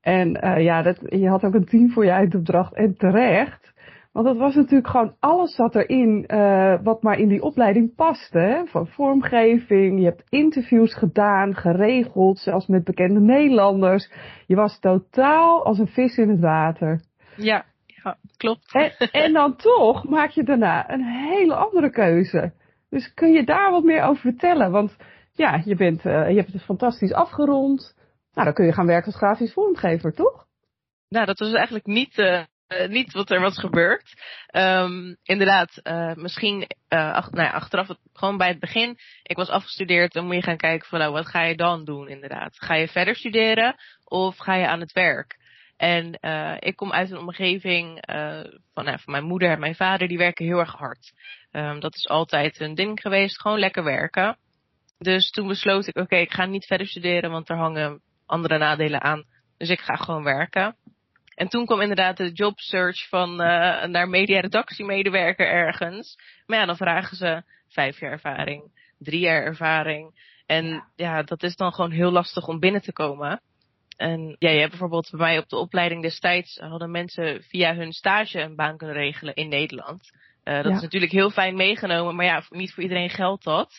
En 0.00 0.44
uh, 0.44 0.62
ja, 0.64 0.82
dat, 0.82 0.98
je 1.00 1.28
had 1.28 1.44
ook 1.44 1.54
een 1.54 1.64
team 1.64 1.90
voor 1.90 2.04
je 2.04 2.10
eindopdracht 2.10 2.74
en 2.74 2.96
terecht. 2.96 3.72
Want 4.12 4.26
dat 4.26 4.36
was 4.36 4.54
natuurlijk 4.54 4.88
gewoon 4.88 5.16
alles 5.18 5.54
zat 5.54 5.74
erin 5.74 6.24
uh, 6.26 6.82
wat 6.82 7.02
maar 7.02 7.18
in 7.18 7.28
die 7.28 7.42
opleiding 7.42 7.94
paste. 7.94 8.38
Hè? 8.38 8.66
Van 8.66 8.86
vormgeving, 8.86 9.98
je 9.98 10.04
hebt 10.04 10.24
interviews 10.28 10.94
gedaan, 10.94 11.54
geregeld, 11.54 12.38
zelfs 12.38 12.66
met 12.66 12.84
bekende 12.84 13.20
Nederlanders. 13.20 14.10
Je 14.46 14.56
was 14.56 14.78
totaal 14.80 15.64
als 15.64 15.78
een 15.78 15.86
vis 15.86 16.16
in 16.16 16.28
het 16.28 16.40
water. 16.40 17.00
Ja, 17.36 17.64
ja 17.86 18.16
klopt. 18.36 18.72
En, 18.72 19.10
en 19.10 19.32
dan 19.32 19.56
toch 19.72 20.04
maak 20.04 20.30
je 20.30 20.44
daarna 20.44 20.90
een 20.90 21.04
hele 21.04 21.54
andere 21.54 21.90
keuze. 21.90 22.52
Dus 22.90 23.14
kun 23.14 23.32
je 23.32 23.44
daar 23.44 23.70
wat 23.70 23.84
meer 23.84 24.02
over 24.02 24.20
vertellen? 24.20 24.70
Want 24.70 24.96
ja, 25.32 25.62
je, 25.64 25.74
bent, 25.74 26.04
uh, 26.04 26.28
je 26.30 26.36
hebt 26.36 26.52
het 26.52 26.62
fantastisch 26.62 27.12
afgerond. 27.12 27.94
Nou, 28.32 28.44
dan 28.44 28.54
kun 28.54 28.64
je 28.64 28.72
gaan 28.72 28.86
werken 28.86 29.06
als 29.06 29.16
grafisch 29.16 29.52
vormgever, 29.52 30.14
toch? 30.14 30.46
Nou, 31.08 31.26
dat 31.26 31.38
was 31.38 31.52
eigenlijk 31.52 31.86
niet, 31.86 32.18
uh, 32.18 32.42
niet 32.88 33.12
wat 33.12 33.30
er 33.30 33.40
was 33.40 33.58
gebeurd. 33.58 34.12
Um, 34.52 35.16
inderdaad, 35.22 35.80
uh, 35.82 36.14
misschien 36.14 36.66
ach, 36.88 37.30
nou 37.30 37.46
ja, 37.46 37.50
achteraf, 37.50 37.88
gewoon 38.12 38.36
bij 38.36 38.48
het 38.48 38.60
begin. 38.60 38.98
Ik 39.22 39.36
was 39.36 39.48
afgestudeerd, 39.48 40.12
dan 40.12 40.26
moet 40.26 40.34
je 40.34 40.42
gaan 40.42 40.56
kijken 40.56 40.88
van 40.88 40.98
nou, 40.98 41.12
wat 41.12 41.26
ga 41.26 41.42
je 41.42 41.56
dan 41.56 41.84
doen 41.84 42.08
inderdaad? 42.08 42.56
Ga 42.58 42.74
je 42.74 42.88
verder 42.88 43.16
studeren 43.16 43.76
of 44.04 44.36
ga 44.36 44.54
je 44.54 44.66
aan 44.66 44.80
het 44.80 44.92
werk? 44.92 45.36
En 45.76 46.18
ik 46.58 46.76
kom 46.76 46.92
uit 46.92 47.10
een 47.10 47.18
omgeving 47.18 48.02
van, 48.74 48.84
nou, 48.84 48.98
van 48.98 49.12
mijn 49.12 49.24
moeder 49.24 49.50
en 49.50 49.60
mijn 49.60 49.74
vader, 49.74 50.08
die 50.08 50.18
werken 50.18 50.44
heel 50.44 50.58
erg 50.58 50.72
hard. 50.72 51.12
Um, 51.52 51.80
dat 51.80 51.94
is 51.94 52.08
altijd 52.08 52.60
een 52.60 52.74
ding 52.74 53.00
geweest, 53.00 53.40
gewoon 53.40 53.58
lekker 53.58 53.84
werken. 53.84 54.38
Dus 54.98 55.30
toen 55.30 55.48
besloot 55.48 55.86
ik, 55.86 55.96
oké, 55.96 56.16
ik 56.16 56.32
ga 56.32 56.44
niet 56.44 56.66
verder 56.66 56.86
studeren, 56.86 57.30
want 57.30 57.48
er 57.48 57.56
hangen 57.56 58.02
andere 58.26 58.58
nadelen 58.58 59.02
aan. 59.02 59.24
Dus 59.56 59.68
ik 59.68 59.80
ga 59.80 59.94
gewoon 59.94 60.22
werken. 60.22 60.76
En 61.38 61.48
toen 61.48 61.66
kwam 61.66 61.80
inderdaad 61.80 62.16
de 62.16 62.32
job 62.32 62.58
search 62.58 63.08
van 63.08 63.30
uh, 63.30 63.84
naar 63.84 64.08
media-redactiemedewerker 64.08 65.48
ergens. 65.48 66.18
Maar 66.46 66.58
ja, 66.58 66.66
dan 66.66 66.76
vragen 66.76 67.16
ze 67.16 67.42
vijf 67.68 68.00
jaar 68.00 68.10
ervaring, 68.10 68.62
drie 68.98 69.20
jaar 69.20 69.42
ervaring. 69.42 70.20
En 70.46 70.66
ja. 70.66 70.84
ja. 70.96 71.22
dat 71.22 71.42
is 71.42 71.56
dan 71.56 71.72
gewoon 71.72 71.90
heel 71.90 72.10
lastig 72.10 72.48
om 72.48 72.58
binnen 72.58 72.82
te 72.82 72.92
komen. 72.92 73.40
En 73.96 74.36
ja, 74.38 74.50
je 74.50 74.58
hebt 74.58 74.70
bijvoorbeeld 74.70 75.10
bij 75.10 75.20
mij 75.20 75.38
op 75.38 75.48
de 75.48 75.56
opleiding 75.56 76.02
destijds 76.02 76.56
hadden 76.56 76.90
mensen 76.90 77.42
via 77.42 77.74
hun 77.74 77.92
stage 77.92 78.40
een 78.40 78.56
baan 78.56 78.76
kunnen 78.76 78.96
regelen 78.96 79.34
in 79.34 79.48
Nederland. 79.48 80.10
Uh, 80.44 80.54
dat 80.54 80.64
ja. 80.64 80.74
is 80.74 80.82
natuurlijk 80.82 81.12
heel 81.12 81.30
fijn 81.30 81.56
meegenomen, 81.56 82.16
maar 82.16 82.26
ja, 82.26 82.42
niet 82.50 82.72
voor 82.72 82.82
iedereen 82.82 83.10
geldt 83.10 83.44
dat. 83.44 83.72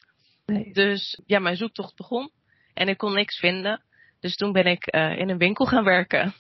Nee. 0.46 0.74
Dus 0.74 1.22
ja, 1.26 1.40
mijn 1.40 1.56
zoektocht 1.56 1.96
begon 1.96 2.32
en 2.74 2.88
ik 2.88 2.98
kon 2.98 3.14
niks 3.14 3.40
vinden. 3.40 3.84
Dus 4.20 4.36
toen 4.36 4.52
ben 4.52 4.66
ik 4.66 4.96
uh, 4.96 5.18
in 5.18 5.30
een 5.30 5.38
winkel 5.38 5.66
gaan 5.66 5.84
werken. 5.84 6.34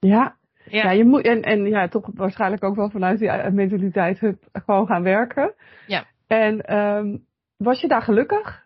Ja. 0.00 0.36
Ja. 0.64 0.82
ja, 0.82 0.90
je 0.90 1.04
moet, 1.04 1.22
en, 1.22 1.42
en 1.42 1.66
ja, 1.66 1.88
toch 1.88 2.10
waarschijnlijk 2.14 2.64
ook 2.64 2.76
wel 2.76 2.90
vanuit 2.90 3.18
die 3.18 3.28
eh, 3.28 3.52
mentaliteit 3.52 4.18
gewoon 4.52 4.86
gaan 4.86 5.02
werken. 5.02 5.54
Ja. 5.86 6.06
En 6.26 6.76
um, 6.76 7.26
was 7.56 7.80
je 7.80 7.88
daar 7.88 8.02
gelukkig? 8.02 8.62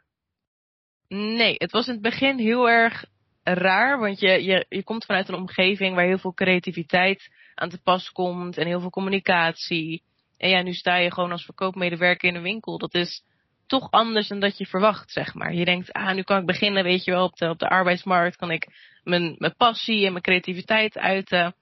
Nee, 1.09 1.55
het 1.59 1.71
was 1.71 1.87
in 1.87 1.93
het 1.93 2.03
begin 2.03 2.39
heel 2.39 2.69
erg 2.69 3.05
raar, 3.43 3.99
want 3.99 4.21
je, 4.21 4.45
je, 4.45 4.67
je 4.69 4.85
komt 4.85 5.05
vanuit 5.05 5.29
een 5.29 5.35
omgeving 5.35 5.95
waar 5.95 6.05
heel 6.05 6.19
veel 6.19 6.35
creativiteit 6.35 7.31
aan 7.55 7.69
te 7.69 7.83
pas 7.83 8.11
komt 8.11 8.59
en 8.59 8.67
heel 8.67 8.81
veel 8.81 8.91
communicatie. 8.91 10.03
En 10.37 10.49
ja, 10.49 10.63
nu 10.63 10.73
sta 10.73 10.97
je 10.97 11.13
gewoon 11.13 11.33
als 11.33 11.45
verkoopmedewerker 11.45 12.29
in 12.29 12.35
een 12.35 12.43
winkel. 12.43 12.79
Dat 12.79 12.95
is 12.95 13.23
toch 13.67 13.91
anders 13.91 14.29
dan 14.29 14.41
dat 14.41 14.59
je 14.59 14.67
verwacht, 14.67 15.11
zeg 15.11 15.35
maar. 15.35 15.55
Je 15.55 15.65
denkt, 15.65 15.93
ah, 15.93 16.15
nu 16.15 16.23
kan 16.23 16.41
ik 16.41 16.47
beginnen, 16.47 16.85
weet 16.85 17.05
je 17.05 17.11
wel, 17.11 17.25
op 17.25 17.37
de, 17.37 17.49
op 17.49 17.59
de 17.59 17.69
arbeidsmarkt 17.69 18.37
kan 18.37 18.51
ik 18.51 18.69
mijn, 19.05 19.35
mijn 19.39 19.55
passie 19.57 20.07
en 20.07 20.13
mijn 20.13 20.25
creativiteit 20.25 20.99
uiten. 20.99 21.55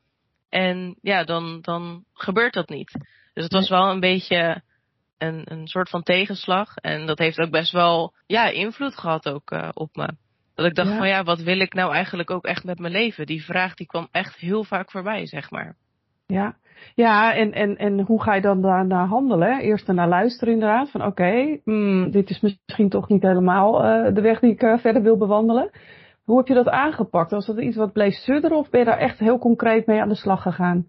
En 0.49 0.97
ja, 1.00 1.25
dan, 1.25 1.59
dan 1.61 2.05
gebeurt 2.12 2.55
dat 2.55 2.69
niet. 2.69 2.93
Dus 3.33 3.45
het 3.45 3.53
was 3.53 3.69
wel 3.69 3.91
een 3.91 4.00
beetje 4.00 4.62
een, 5.19 5.43
een 5.45 5.67
soort 5.67 5.88
van 5.88 6.03
tegenslag. 6.03 6.76
En 6.76 7.07
dat 7.07 7.19
heeft 7.19 7.38
ook 7.38 7.50
best 7.50 7.73
wel, 7.73 8.15
ja, 8.26 8.49
invloed 8.49 8.99
gehad 8.99 9.29
ook 9.29 9.50
uh, 9.50 9.69
op 9.75 9.97
me. 9.97 10.09
Dat 10.55 10.67
ik 10.67 10.75
dacht 10.75 10.91
ja. 10.91 10.97
van 10.97 11.09
ja, 11.09 11.23
wat 11.23 11.41
wil 11.41 11.61
ik 11.61 11.75
nou 11.75 11.93
eigenlijk 11.93 12.31
ook 12.31 12.45
echt 12.45 12.65
met 12.65 12.79
mijn 12.79 12.93
leven? 12.93 13.26
Die 13.26 13.45
vraag 13.45 13.75
die 13.75 13.87
kwam 13.87 14.09
echt 14.11 14.37
heel 14.37 14.65
vaak 14.65 14.91
voorbij, 14.91 15.26
zeg 15.26 15.50
maar. 15.50 15.76
Ja, 16.26 16.57
ja, 16.95 17.35
en, 17.35 17.53
en, 17.53 17.76
en 17.76 18.00
hoe 18.00 18.23
ga 18.23 18.35
je 18.35 18.41
dan 18.41 18.62
daarna 18.62 19.07
handelen? 19.07 19.61
Eerst 19.61 19.87
naar 19.87 20.09
luisteren 20.09 20.55
inderdaad, 20.55 20.91
van 20.91 21.00
oké, 21.00 21.11
okay, 21.11 21.61
mm, 21.65 22.11
dit 22.11 22.31
is 22.31 22.41
misschien 22.41 22.88
toch 22.88 23.09
niet 23.09 23.23
helemaal 23.23 23.85
uh, 23.85 24.15
de 24.15 24.21
weg 24.21 24.41
die 24.41 24.53
ik 24.53 24.62
uh, 24.62 24.79
verder 24.79 25.03
wil 25.03 25.17
bewandelen. 25.17 25.71
Hoe 26.26 26.38
heb 26.38 26.47
je 26.47 26.54
dat 26.54 26.68
aangepakt? 26.68 27.30
Was 27.30 27.47
dat 27.47 27.61
iets 27.61 27.76
wat 27.76 27.92
bleef 27.92 28.14
sudderen 28.14 28.56
of 28.56 28.71
ben 28.71 28.80
je 28.80 28.87
daar 28.87 28.99
echt 28.99 29.18
heel 29.18 29.38
concreet 29.38 29.87
mee 29.87 30.00
aan 30.00 30.09
de 30.09 30.14
slag 30.14 30.42
gegaan? 30.42 30.87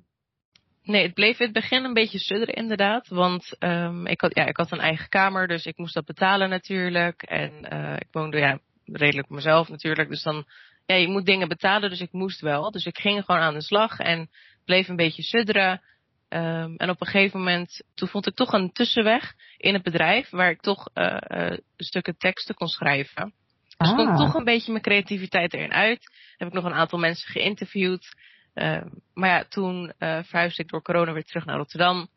Nee, 0.83 1.03
het 1.03 1.13
bleef 1.13 1.39
in 1.39 1.45
het 1.45 1.53
begin 1.53 1.83
een 1.83 1.93
beetje 1.93 2.19
sudderen 2.19 2.55
inderdaad. 2.55 3.07
Want 3.07 3.55
um, 3.59 4.05
ik, 4.07 4.21
had, 4.21 4.35
ja, 4.35 4.45
ik 4.45 4.57
had 4.57 4.71
een 4.71 4.79
eigen 4.79 5.09
kamer, 5.09 5.47
dus 5.47 5.65
ik 5.65 5.77
moest 5.77 5.93
dat 5.93 6.05
betalen 6.05 6.49
natuurlijk. 6.49 7.21
En 7.21 7.51
uh, 7.73 7.93
ik 7.93 8.07
woonde 8.11 8.37
ja, 8.37 8.59
redelijk 8.85 9.29
mezelf 9.29 9.69
natuurlijk. 9.69 10.09
Dus 10.09 10.23
dan, 10.23 10.45
ja, 10.85 10.95
je 10.95 11.07
moet 11.07 11.25
dingen 11.25 11.47
betalen, 11.47 11.89
dus 11.89 12.01
ik 12.01 12.11
moest 12.11 12.41
wel. 12.41 12.71
Dus 12.71 12.85
ik 12.85 12.97
ging 12.97 13.25
gewoon 13.25 13.41
aan 13.41 13.53
de 13.53 13.61
slag 13.61 13.99
en 13.99 14.29
bleef 14.65 14.87
een 14.87 14.95
beetje 14.95 15.23
sudderen. 15.23 15.81
Um, 16.29 16.75
en 16.77 16.89
op 16.89 17.01
een 17.01 17.07
gegeven 17.07 17.39
moment, 17.39 17.83
toen 17.95 18.07
vond 18.07 18.27
ik 18.27 18.35
toch 18.35 18.53
een 18.53 18.71
tussenweg 18.71 19.33
in 19.57 19.73
het 19.73 19.83
bedrijf 19.83 20.29
waar 20.29 20.49
ik 20.49 20.61
toch 20.61 20.89
uh, 20.93 21.57
stukken 21.77 22.17
teksten 22.17 22.55
kon 22.55 22.67
schrijven. 22.67 23.33
Dus 23.77 23.89
Ah. 23.89 23.95
komt 23.95 24.17
toch 24.17 24.33
een 24.33 24.43
beetje 24.43 24.71
mijn 24.71 24.83
creativiteit 24.83 25.53
erin 25.53 25.73
uit. 25.73 26.11
Heb 26.37 26.47
ik 26.47 26.53
nog 26.53 26.63
een 26.63 26.73
aantal 26.73 26.99
mensen 26.99 27.31
geïnterviewd. 27.31 28.15
Eh, 28.53 28.81
maar 29.13 29.29
ja, 29.29 29.43
toen 29.49 29.93
eh 29.97 30.23
verhuisde 30.23 30.63
ik 30.63 30.69
door 30.69 30.81
corona 30.81 31.13
weer 31.13 31.25
terug 31.25 31.45
naar 31.45 31.57
Rotterdam. 31.57 32.07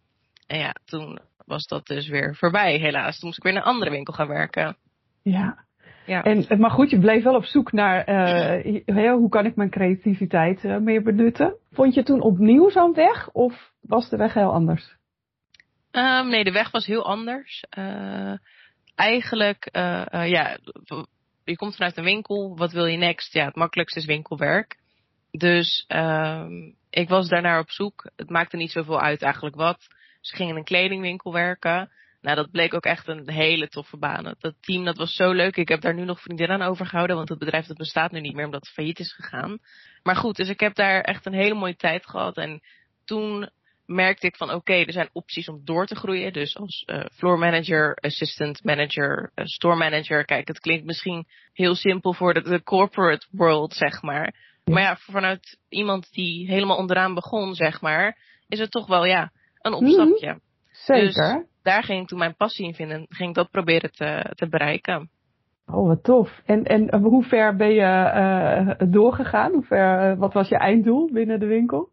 En 0.47 0.59
ja, 0.59 0.75
toen 0.85 1.19
was 1.47 1.67
dat 1.67 1.87
dus 1.87 2.09
weer 2.09 2.37
voorbij, 2.37 2.77
helaas. 2.79 3.19
Toen 3.19 3.27
moest 3.27 3.39
ik 3.39 3.45
weer 3.45 3.53
naar 3.53 3.63
een 3.63 3.73
andere 3.73 3.91
winkel 3.91 4.15
gaan 4.15 4.29
werken. 4.29 4.77
Ja. 5.23 5.65
Ja. 6.07 6.23
En, 6.23 6.61
maar 6.61 6.71
goed, 6.71 6.91
je 6.91 6.99
bleef 6.99 7.23
wel 7.23 7.35
op 7.35 7.45
zoek 7.45 7.73
naar 7.73 8.05
eh, 8.05 9.13
hoe 9.13 9.29
kan 9.29 9.47
ik 9.47 9.57
mijn 9.57 9.71
creativiteit 9.71 10.65
eh, 10.65 10.77
meer 10.77 11.03
benutten. 11.03 11.57
Vond 11.73 11.95
je 11.95 12.03
toen 12.03 12.21
opnieuw 12.21 12.71
zo'n 12.71 12.95
weg 12.95 13.31
of 13.31 13.73
was 13.81 14.09
de 14.09 14.17
weg 14.17 14.35
heel 14.35 14.53
anders? 14.53 14.97
Ehm, 15.91 16.29
nee, 16.29 16.45
de 16.45 16.53
weg 16.53 16.71
was 16.71 16.87
heel 16.87 17.05
anders. 17.07 17.65
Eh, 17.69 18.33
eigenlijk, 18.95 19.67
eh, 19.67 20.15
eh, 20.15 20.31
ja, 20.31 20.59
je 21.45 21.57
komt 21.57 21.77
vanuit 21.77 21.97
een 21.97 22.05
winkel. 22.05 22.57
Wat 22.57 22.73
wil 22.73 22.87
je 22.87 22.97
next? 22.97 23.33
Ja, 23.33 23.45
het 23.45 23.57
makkelijkste 23.57 23.99
is 23.99 24.05
winkelwerk. 24.05 24.79
Dus 25.31 25.85
ehm, 25.87 26.71
ik 26.91 27.09
was 27.09 27.29
daarnaar 27.29 27.61
op 27.61 27.71
zoek. 27.71 28.11
Het 28.17 28.31
maakte 28.31 28.57
niet 28.57 28.71
zoveel 28.71 29.01
uit 29.01 29.23
eigenlijk 29.23 29.57
wat. 29.57 29.87
Ze 30.21 30.37
gingen 30.37 30.53
in 30.53 30.59
een 30.59 30.65
kledingwinkel 30.65 31.33
werken. 31.33 31.91
Nou, 32.21 32.37
dat 32.37 32.51
bleek 32.51 32.75
ook 32.75 32.85
echt 32.85 33.09
een 33.09 33.31
hele 33.31 33.69
toffe 33.69 33.97
baan. 33.97 34.35
Dat 34.39 34.55
team, 34.61 34.85
dat 34.85 34.97
was 34.97 35.15
zo 35.15 35.33
leuk. 35.33 35.57
Ik 35.57 35.69
heb 35.69 35.81
daar 35.81 35.95
nu 35.95 36.05
nog 36.05 36.21
vriendinnen 36.21 36.61
aan 36.61 36.69
overgehouden, 36.69 37.17
want 37.17 37.29
het 37.29 37.39
bedrijf 37.39 37.67
dat 37.67 37.77
bestaat 37.77 38.11
nu 38.11 38.21
niet 38.21 38.35
meer 38.35 38.45
omdat 38.45 38.61
het 38.61 38.73
failliet 38.75 38.99
is 38.99 39.13
gegaan. 39.13 39.59
Maar 40.03 40.17
goed, 40.17 40.37
dus 40.37 40.49
ik 40.49 40.61
heb 40.61 40.75
daar 40.75 41.01
echt 41.01 41.27
een 41.27 41.33
hele 41.33 41.55
mooie 41.55 41.77
tijd 41.77 42.07
gehad. 42.07 42.37
En 42.37 42.63
toen 43.05 43.51
merkte 43.91 44.27
ik 44.27 44.37
van 44.37 44.53
oké, 44.53 44.73
er 44.73 44.93
zijn 44.93 45.11
opties 45.13 45.49
om 45.49 45.61
door 45.65 45.87
te 45.87 45.95
groeien. 45.95 46.33
Dus 46.33 46.57
als 46.57 46.85
uh, 46.87 47.05
floor 47.13 47.39
manager, 47.39 47.95
assistant 47.95 48.65
manager, 48.65 49.33
uh, 49.35 49.45
store 49.45 49.77
manager. 49.77 50.25
Kijk, 50.25 50.49
het 50.49 50.61
klinkt 50.61 50.85
misschien 50.85 51.27
heel 51.53 51.75
simpel 51.75 52.15
voor 52.15 52.35
de, 52.35 52.43
de 52.43 52.63
corporate 52.63 53.27
world, 53.31 53.75
zeg 53.75 54.03
maar. 54.03 54.35
Ja. 54.65 54.75
Maar 54.75 54.83
ja, 54.83 54.97
vanuit 54.97 55.59
iemand 55.69 56.13
die 56.13 56.47
helemaal 56.47 56.77
onderaan 56.77 57.15
begon, 57.15 57.55
zeg 57.55 57.81
maar, 57.81 58.19
is 58.49 58.59
het 58.59 58.71
toch 58.71 58.87
wel 58.87 59.05
ja, 59.05 59.33
een 59.61 59.75
opstapje. 59.75 60.27
Mm 60.27 60.33
-hmm. 60.33 60.49
Zeker. 60.71 61.05
Dus 61.05 61.47
daar 61.63 61.83
ging 61.83 62.03
ik 62.03 62.09
toen 62.09 62.19
mijn 62.19 62.37
passie 62.37 62.67
in 62.67 62.75
vinden. 62.75 63.07
Ging 63.09 63.29
ik 63.29 63.35
dat 63.35 63.51
proberen 63.51 63.93
te, 63.93 64.33
te 64.35 64.49
bereiken. 64.49 65.11
Oh, 65.67 65.87
wat 65.87 66.03
tof. 66.03 66.41
En, 66.45 66.65
en 66.65 66.95
hoe 66.95 67.25
ver 67.25 67.57
ben 67.57 67.73
je 67.73 68.13
uh, 68.81 68.91
doorgegaan? 68.93 69.53
Hoe 69.53 69.63
ver, 69.63 70.17
wat 70.17 70.33
was 70.33 70.49
je 70.49 70.57
einddoel 70.57 71.11
binnen 71.13 71.41
de 71.41 71.47
winkel? 71.47 71.89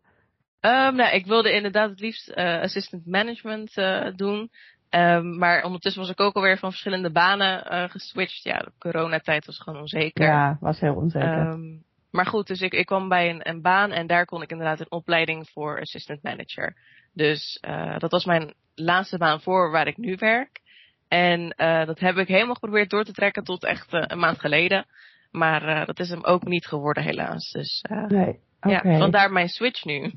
Um, 0.68 0.96
nou, 0.96 1.16
ik 1.16 1.26
wilde 1.26 1.54
inderdaad 1.54 1.90
het 1.90 2.00
liefst 2.00 2.30
uh, 2.30 2.62
assistant 2.62 3.06
management 3.06 3.74
doen. 4.16 4.50
Um, 4.90 5.38
maar 5.38 5.64
ondertussen 5.64 6.02
was 6.02 6.12
ik 6.12 6.20
ook 6.20 6.34
alweer 6.34 6.58
van 6.58 6.70
verschillende 6.70 7.12
banen 7.12 7.90
geswitcht. 7.90 8.44
Ja, 8.44 8.58
de 8.58 8.72
coronatijd 8.80 9.46
was 9.46 9.60
gewoon 9.60 9.80
onzeker. 9.80 10.26
Ja, 10.26 10.58
was 10.60 10.80
heel 10.80 10.96
onzeker. 10.96 11.48
Um, 11.48 11.84
maar 12.12 12.26
goed, 12.26 12.48
dus 12.48 12.62
ik, 12.62 12.74
ik 12.74 12.86
kwam 12.86 13.10
bij 13.10 13.30
een, 13.30 13.50
een, 13.50 13.62
baan 13.62 13.92
en 13.92 14.08
daar 14.08 14.26
kon 14.26 14.42
ik 14.42 14.52
inderdaad 14.52 14.80
een 14.80 14.92
opleiding 14.92 15.50
voor 15.50 15.80
assistant 15.80 16.24
manager. 16.24 16.76
Dus 17.14 17.60
dat 17.98 18.12
was 18.12 18.26
mijn 18.26 18.54
laatste 18.76 19.18
baan 19.18 19.42
voor 19.42 19.72
waar 19.72 19.88
ik 19.88 19.98
nu 19.98 20.16
werk. 20.16 20.62
En 21.08 21.54
dat 21.86 22.00
heb 22.00 22.16
ik 22.16 22.28
helemaal 22.28 22.54
geprobeerd 22.54 22.90
door 22.90 23.04
te 23.04 23.14
trekken 23.14 23.44
tot 23.44 23.66
echt 23.66 23.88
een 23.90 24.20
maand 24.20 24.40
geleden. 24.40 24.86
Maar 25.32 25.86
dat 25.86 26.00
is 26.00 26.10
hem 26.10 26.24
ook 26.24 26.44
niet 26.44 26.66
geworden 26.66 27.04
helaas. 27.04 27.52
Dus 27.52 27.84
nee, 28.08 28.40
okay. 28.60 28.92
ja, 28.92 28.98
vandaar 28.98 29.32
mijn 29.32 29.48
switch 29.48 29.84
nu. 29.84 30.14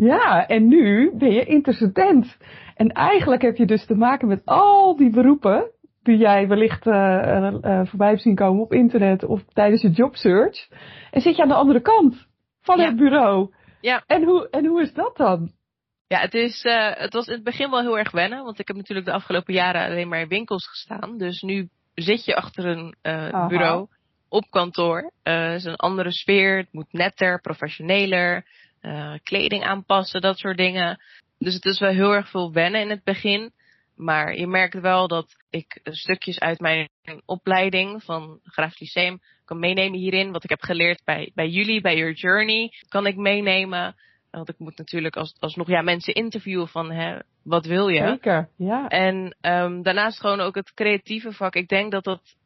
Ja, 0.00 0.46
en 0.46 0.68
nu 0.68 1.12
ben 1.14 1.32
je 1.32 1.44
intercedent. 1.44 2.36
En 2.74 2.88
eigenlijk 2.88 3.42
heb 3.42 3.56
je 3.56 3.66
dus 3.66 3.86
te 3.86 3.94
maken 3.94 4.28
met 4.28 4.44
al 4.44 4.96
die 4.96 5.10
beroepen 5.10 5.70
die 6.02 6.16
jij 6.16 6.48
wellicht 6.48 6.82
voorbij 7.88 8.08
hebt 8.08 8.22
zien 8.22 8.34
komen 8.34 8.62
op 8.62 8.72
internet 8.72 9.24
of 9.24 9.44
tijdens 9.44 9.82
je 9.82 9.90
jobsearch. 9.90 10.68
En 11.10 11.20
zit 11.20 11.36
je 11.36 11.42
aan 11.42 11.48
de 11.48 11.54
andere 11.54 11.80
kant 11.80 12.26
van 12.60 12.78
ja. 12.78 12.84
het 12.84 12.96
bureau. 12.96 13.54
Ja. 13.80 14.02
En 14.06 14.24
hoe, 14.24 14.48
en 14.50 14.66
hoe 14.66 14.82
is 14.82 14.92
dat 14.92 15.16
dan? 15.16 15.50
Ja, 16.06 16.18
het, 16.18 16.34
is, 16.34 16.64
uh, 16.64 16.90
het 16.94 17.12
was 17.12 17.26
in 17.26 17.34
het 17.34 17.44
begin 17.44 17.70
wel 17.70 17.80
heel 17.80 17.98
erg 17.98 18.10
wennen. 18.10 18.44
Want 18.44 18.58
ik 18.58 18.66
heb 18.66 18.76
natuurlijk 18.76 19.06
de 19.06 19.12
afgelopen 19.12 19.54
jaren 19.54 19.86
alleen 19.86 20.08
maar 20.08 20.20
in 20.20 20.28
winkels 20.28 20.68
gestaan. 20.68 21.18
Dus 21.18 21.42
nu 21.42 21.68
zit 21.94 22.24
je 22.24 22.36
achter 22.36 22.64
een 22.66 22.94
bureau 23.48 23.86
op 24.28 24.50
kantoor. 24.50 25.12
Het 25.22 25.54
is 25.54 25.64
een 25.64 25.76
andere 25.76 26.12
sfeer. 26.12 26.56
Het 26.56 26.72
moet 26.72 26.92
netter, 26.92 27.40
professioneler. 27.40 28.44
Kleding 29.22 29.64
aanpassen, 29.64 30.20
dat 30.20 30.38
soort 30.38 30.56
dingen. 30.56 31.02
Dus 31.38 31.54
het 31.54 31.64
is 31.64 31.78
wel 31.78 31.90
heel 31.90 32.14
erg 32.14 32.28
veel 32.28 32.52
wennen 32.52 32.80
in 32.80 32.90
het 32.90 33.04
begin. 33.04 33.52
Maar 33.96 34.36
je 34.36 34.46
merkt 34.46 34.80
wel 34.80 35.08
dat 35.08 35.36
ik 35.50 35.80
stukjes 35.84 36.40
uit 36.40 36.60
mijn 36.60 36.88
opleiding 37.24 38.02
van 38.02 38.40
Grafisch 38.42 38.94
Lyceum 38.94 39.20
kan 39.44 39.58
meenemen 39.58 39.98
hierin. 39.98 40.32
Wat 40.32 40.44
ik 40.44 40.50
heb 40.50 40.62
geleerd 40.62 41.04
bij, 41.04 41.30
bij 41.34 41.48
jullie, 41.48 41.80
bij 41.80 41.96
Your 41.96 42.12
Journey, 42.12 42.72
kan 42.88 43.06
ik 43.06 43.16
meenemen. 43.16 43.96
Want 44.30 44.48
ik 44.48 44.58
moet 44.58 44.78
natuurlijk 44.78 45.16
als, 45.16 45.34
alsnog 45.38 45.68
ja, 45.68 45.82
mensen 45.82 46.14
interviewen 46.14 46.68
van 46.68 46.90
hè, 46.90 47.18
wat 47.42 47.66
wil 47.66 47.88
je? 47.88 48.06
Zeker, 48.06 48.48
ja. 48.56 48.88
En 48.88 49.36
um, 49.40 49.82
daarnaast 49.82 50.20
gewoon 50.20 50.40
ook 50.40 50.54
het 50.54 50.74
creatieve 50.74 51.32
vak. 51.32 51.54
Ik 51.54 51.68
denk 51.68 51.92
dat 51.92 52.04
dat, 52.04 52.36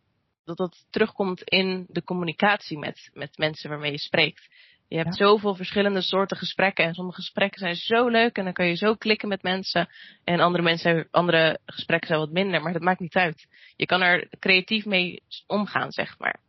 dat, 0.44 0.56
dat 0.56 0.86
terugkomt 0.90 1.42
in 1.42 1.84
de 1.88 2.02
communicatie 2.02 2.78
met, 2.78 3.10
met 3.12 3.38
mensen 3.38 3.70
waarmee 3.70 3.90
je 3.90 3.98
spreekt. 3.98 4.48
Je 4.88 4.96
hebt 4.96 5.18
ja. 5.18 5.26
zoveel 5.26 5.54
verschillende 5.54 6.00
soorten 6.00 6.36
gesprekken. 6.36 6.84
En 6.84 6.94
sommige 6.94 7.20
gesprekken 7.20 7.58
zijn 7.58 7.74
zo 7.74 8.08
leuk 8.08 8.36
en 8.36 8.44
dan 8.44 8.52
kan 8.52 8.66
je 8.66 8.76
zo 8.76 8.94
klikken 8.94 9.28
met 9.28 9.42
mensen. 9.42 9.88
En 10.24 10.40
andere 10.40 10.62
mensen, 10.62 11.08
andere 11.10 11.58
gesprekken 11.66 12.08
zijn 12.08 12.20
wat 12.20 12.32
minder, 12.32 12.62
maar 12.62 12.72
dat 12.72 12.82
maakt 12.82 13.00
niet 13.00 13.16
uit. 13.16 13.46
Je 13.76 13.86
kan 13.86 14.02
er 14.02 14.28
creatief 14.38 14.84
mee 14.84 15.22
omgaan, 15.46 15.92
zeg 15.92 16.18
maar. 16.18 16.42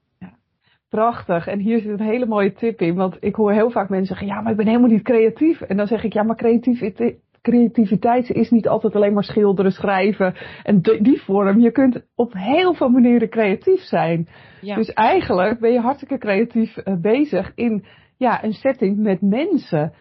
Prachtig. 0.89 1.48
En 1.48 1.60
hier 1.60 1.80
zit 1.80 2.00
een 2.00 2.06
hele 2.06 2.25
mooie 2.25 2.54
tip 2.54 2.82
in. 2.82 2.96
Want 2.96 3.18
ik 3.20 3.36
hoor 3.36 3.51
heel 3.51 3.72
vaak 3.72 3.89
mensen 3.89 4.08
zeggen, 4.08 4.27
ja, 4.27 4.42
maar 4.42 4.51
ik 4.51 4.58
ben 4.58 4.68
helemaal 4.68 4.89
niet 4.89 5.04
creatief. 5.04 5.62
En 5.62 5.77
dan 5.77 5.88
zeg 5.88 6.04
ik, 6.04 6.13
ja, 6.13 6.24
maar 6.24 6.36
creativiteit, 6.36 7.15
creativiteit 7.42 8.30
is 8.30 8.50
niet 8.50 8.68
altijd 8.68 8.96
alleen 8.96 9.13
maar 9.13 9.24
schilderen, 9.24 9.72
schrijven 9.72 10.36
en 10.63 10.82
die 10.82 11.22
vorm. 11.22 11.60
Je 11.60 11.72
kunt 11.72 12.06
op 12.15 12.34
heel 12.34 12.74
veel 12.74 12.89
manieren 12.89 13.30
creatief 13.30 13.82
zijn. 13.82 14.27
Ja. 14.62 14.75
Dus 14.75 14.94
eigenlijk 14.94 15.60
ben 15.60 15.72
je 15.72 15.80
hartstikke 15.80 16.18
creatief 16.18 16.77
uh, 16.77 17.01
bezig 17.01 17.51
in 17.56 17.86
ja, 18.17 18.43
een 18.43 18.53
setting 18.53 18.98
met 18.98 19.22
mensen. 19.22 19.93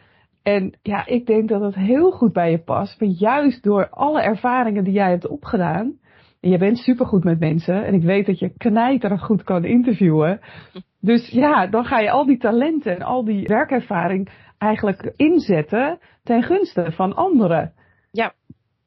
En 0.43 0.79
ja, 0.83 1.07
ik 1.07 1.27
denk 1.27 1.49
dat 1.49 1.61
het 1.61 1.75
heel 1.75 2.11
goed 2.11 2.33
bij 2.33 2.51
je 2.51 2.59
past. 2.59 2.99
Want 2.99 3.19
juist 3.19 3.63
door 3.63 3.89
alle 3.89 4.23
ervaringen 4.23 4.85
die 4.85 4.93
jij 4.93 5.11
hebt 5.11 5.29
opgedaan. 5.29 5.99
En 6.41 6.51
je 6.51 6.59
bent 6.59 6.79
supergoed 6.79 7.25
met 7.25 7.41
mensen. 7.41 7.85
En 7.85 7.95
ik 7.95 8.03
weet 8.03 8.27
dat 8.27 8.39
je 8.39 8.57
knijterig 8.57 9.25
goed 9.25 9.43
kan 9.43 9.65
interviewen. 9.65 10.41
Dus 11.01 11.31
ja, 11.31 11.67
dan 11.67 11.85
ga 11.85 11.99
je 11.99 12.11
al 12.11 12.27
die 12.27 12.39
talenten 12.39 12.97
en 12.97 13.03
al 13.03 13.25
die 13.25 13.47
werkervaring 13.47 14.31
eigenlijk 14.59 15.13
inzetten 15.17 15.99
ten 16.23 16.43
gunste 16.43 16.93
van 16.93 17.15
anderen. 17.15 17.73
Ja. 18.11 18.33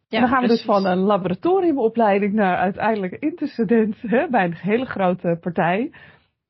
ja 0.08 0.18
en 0.18 0.20
dan 0.20 0.30
gaan 0.30 0.42
we 0.42 0.48
precies. 0.48 0.66
dus 0.66 0.76
van 0.76 0.86
een 0.86 0.98
laboratoriumopleiding 0.98 2.34
naar 2.34 2.58
uiteindelijk 2.58 3.14
intercedent 3.14 3.96
hè, 4.02 4.28
bij 4.30 4.46
een 4.46 4.56
hele 4.56 4.86
grote 4.86 5.38
partij. 5.42 5.92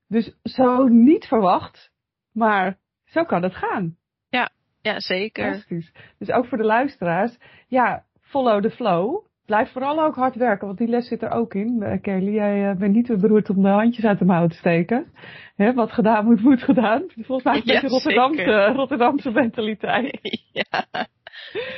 Dus 0.07 0.37
zo 0.43 0.87
niet 0.87 1.25
verwacht, 1.25 1.91
maar 2.37 2.77
zo 3.05 3.23
kan 3.23 3.43
het 3.43 3.55
gaan. 3.55 3.95
Ja, 4.29 4.49
ja 4.81 4.99
zeker. 4.99 5.43
Fantastisch. 5.43 5.93
Dus 6.17 6.31
ook 6.31 6.45
voor 6.45 6.57
de 6.57 6.63
luisteraars, 6.63 7.37
ja, 7.67 8.03
follow 8.21 8.61
the 8.61 8.69
flow. 8.69 9.25
Blijf 9.45 9.71
vooral 9.71 10.03
ook 10.03 10.15
hard 10.15 10.35
werken, 10.35 10.67
want 10.67 10.79
die 10.79 10.87
les 10.87 11.07
zit 11.07 11.21
er 11.21 11.31
ook 11.31 11.53
in. 11.53 11.77
Uh, 11.79 12.01
Kelly, 12.01 12.33
jij 12.33 12.69
uh, 12.69 12.77
bent 12.77 12.93
niet 12.93 13.05
te 13.05 13.17
beroerd 13.17 13.49
om 13.49 13.61
de 13.61 13.67
handjes 13.67 14.05
uit 14.05 14.19
de 14.19 14.25
mouw 14.25 14.47
te 14.47 14.55
steken. 14.55 15.11
Hè, 15.55 15.73
wat 15.73 15.91
gedaan 15.91 16.25
moet, 16.25 16.41
moet 16.41 16.63
gedaan. 16.63 17.03
Volgens 17.27 17.43
mij 17.43 17.55
een 17.55 17.61
ja, 17.65 17.73
beetje 17.73 17.87
Rotterdamse, 17.87 18.71
Rotterdamse 18.75 19.31
mentaliteit. 19.31 20.19
Ja. 20.51 20.85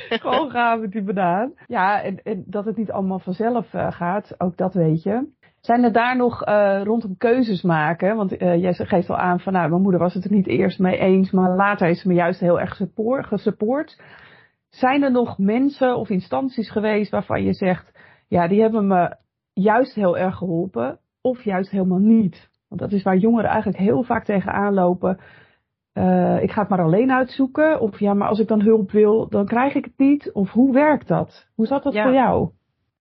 Gewoon 0.08 0.50
gaan 0.50 0.80
met 0.80 0.92
die 0.92 1.02
banaan. 1.02 1.52
Ja, 1.66 2.02
en, 2.02 2.22
en 2.22 2.44
dat 2.46 2.64
het 2.64 2.76
niet 2.76 2.90
allemaal 2.90 3.18
vanzelf 3.18 3.72
uh, 3.72 3.92
gaat, 3.92 4.34
ook 4.38 4.56
dat 4.56 4.74
weet 4.74 5.02
je. 5.02 5.26
Zijn 5.60 5.84
er 5.84 5.92
daar 5.92 6.16
nog 6.16 6.46
uh, 6.46 6.80
rondom 6.84 7.16
keuzes 7.16 7.62
maken? 7.62 8.16
Want 8.16 8.42
uh, 8.42 8.60
jij 8.60 8.72
geeft 8.74 9.10
al 9.10 9.16
aan 9.16 9.40
van, 9.40 9.52
nou, 9.52 9.68
mijn 9.68 9.82
moeder 9.82 10.00
was 10.00 10.14
het 10.14 10.24
er 10.24 10.32
niet 10.32 10.46
eerst 10.46 10.78
mee 10.78 10.98
eens, 10.98 11.30
maar 11.30 11.56
later 11.56 11.86
heeft 11.86 12.00
ze 12.00 12.08
me 12.08 12.14
juist 12.14 12.40
heel 12.40 12.60
erg 12.60 12.74
support, 12.74 13.26
gesupport. 13.26 14.02
Zijn 14.68 15.02
er 15.02 15.10
nog 15.10 15.38
mensen 15.38 15.96
of 15.96 16.08
instanties 16.08 16.70
geweest 16.70 17.10
waarvan 17.10 17.42
je 17.42 17.52
zegt, 17.52 17.98
ja, 18.28 18.48
die 18.48 18.60
hebben 18.60 18.86
me 18.86 19.16
juist 19.52 19.94
heel 19.94 20.18
erg 20.18 20.36
geholpen, 20.36 20.98
of 21.20 21.42
juist 21.42 21.70
helemaal 21.70 21.98
niet? 21.98 22.48
Want 22.68 22.80
dat 22.80 22.92
is 22.92 23.02
waar 23.02 23.16
jongeren 23.16 23.50
eigenlijk 23.50 23.78
heel 23.78 24.02
vaak 24.02 24.24
tegenaan 24.24 24.74
lopen. 24.74 25.18
Uh, 25.94 26.42
ik 26.42 26.50
ga 26.50 26.60
het 26.60 26.70
maar 26.70 26.82
alleen 26.82 27.12
uitzoeken. 27.12 27.80
Of 27.80 27.98
ja, 27.98 28.14
maar 28.14 28.28
als 28.28 28.38
ik 28.38 28.48
dan 28.48 28.62
hulp 28.62 28.90
wil, 28.90 29.28
dan 29.28 29.46
krijg 29.46 29.74
ik 29.74 29.84
het 29.84 29.98
niet. 29.98 30.32
Of 30.32 30.50
hoe 30.50 30.72
werkt 30.72 31.08
dat? 31.08 31.46
Hoe 31.54 31.66
zat 31.66 31.82
dat 31.82 31.92
ja. 31.92 32.02
voor 32.02 32.12
jou? 32.12 32.50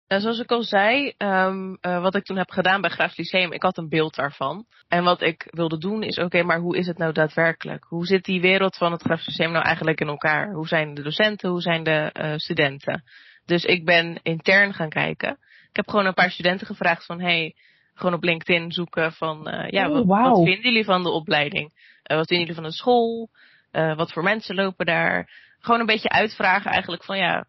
Nou, 0.09 0.21
zoals 0.21 0.39
ik 0.39 0.51
al 0.51 0.63
zei, 0.63 1.13
um, 1.17 1.77
uh, 1.81 2.01
wat 2.01 2.15
ik 2.15 2.23
toen 2.23 2.37
heb 2.37 2.49
gedaan 2.49 2.81
bij 2.81 2.89
Graafs 2.89 3.17
Lyceum, 3.17 3.51
ik 3.51 3.61
had 3.61 3.77
een 3.77 3.89
beeld 3.89 4.15
daarvan. 4.15 4.65
En 4.87 5.03
wat 5.03 5.21
ik 5.21 5.47
wilde 5.49 5.77
doen 5.77 6.03
is, 6.03 6.15
oké, 6.15 6.25
okay, 6.25 6.41
maar 6.41 6.59
hoe 6.59 6.77
is 6.77 6.87
het 6.87 6.97
nou 6.97 7.13
daadwerkelijk? 7.13 7.85
Hoe 7.87 8.05
zit 8.05 8.23
die 8.23 8.41
wereld 8.41 8.77
van 8.77 8.91
het 8.91 9.01
Graafs 9.01 9.27
Lyceum 9.27 9.51
nou 9.51 9.65
eigenlijk 9.65 10.01
in 10.01 10.07
elkaar? 10.07 10.51
Hoe 10.51 10.67
zijn 10.67 10.93
de 10.93 11.01
docenten? 11.01 11.49
Hoe 11.49 11.61
zijn 11.61 11.83
de 11.83 12.09
uh, 12.13 12.33
studenten? 12.35 13.03
Dus 13.45 13.63
ik 13.63 13.85
ben 13.85 14.19
intern 14.23 14.73
gaan 14.73 14.89
kijken. 14.89 15.31
Ik 15.69 15.75
heb 15.75 15.89
gewoon 15.89 16.05
een 16.05 16.13
paar 16.13 16.31
studenten 16.31 16.67
gevraagd 16.67 17.05
van, 17.05 17.21
hey, 17.21 17.55
gewoon 17.93 18.13
op 18.13 18.23
LinkedIn 18.23 18.71
zoeken 18.71 19.11
van, 19.13 19.67
ja, 19.69 19.89
Oh, 19.89 19.93
wat, 19.93 20.05
wat 20.05 20.43
vinden 20.43 20.61
jullie 20.61 20.85
van 20.85 21.03
de 21.03 21.09
opleiding? 21.09 21.73
Eh, 22.03 22.17
wat 22.17 22.27
vinden 22.27 22.47
jullie 22.47 22.61
van 22.61 22.69
de 22.71 22.77
school? 22.77 23.29
Eh, 23.71 23.95
wat 23.95 24.11
voor 24.11 24.23
mensen 24.23 24.55
lopen 24.55 24.85
daar? 24.85 25.29
Gewoon 25.59 25.79
een 25.79 25.85
beetje 25.85 26.09
uitvragen 26.09 26.71
eigenlijk 26.71 27.03
van, 27.03 27.17
ja, 27.17 27.45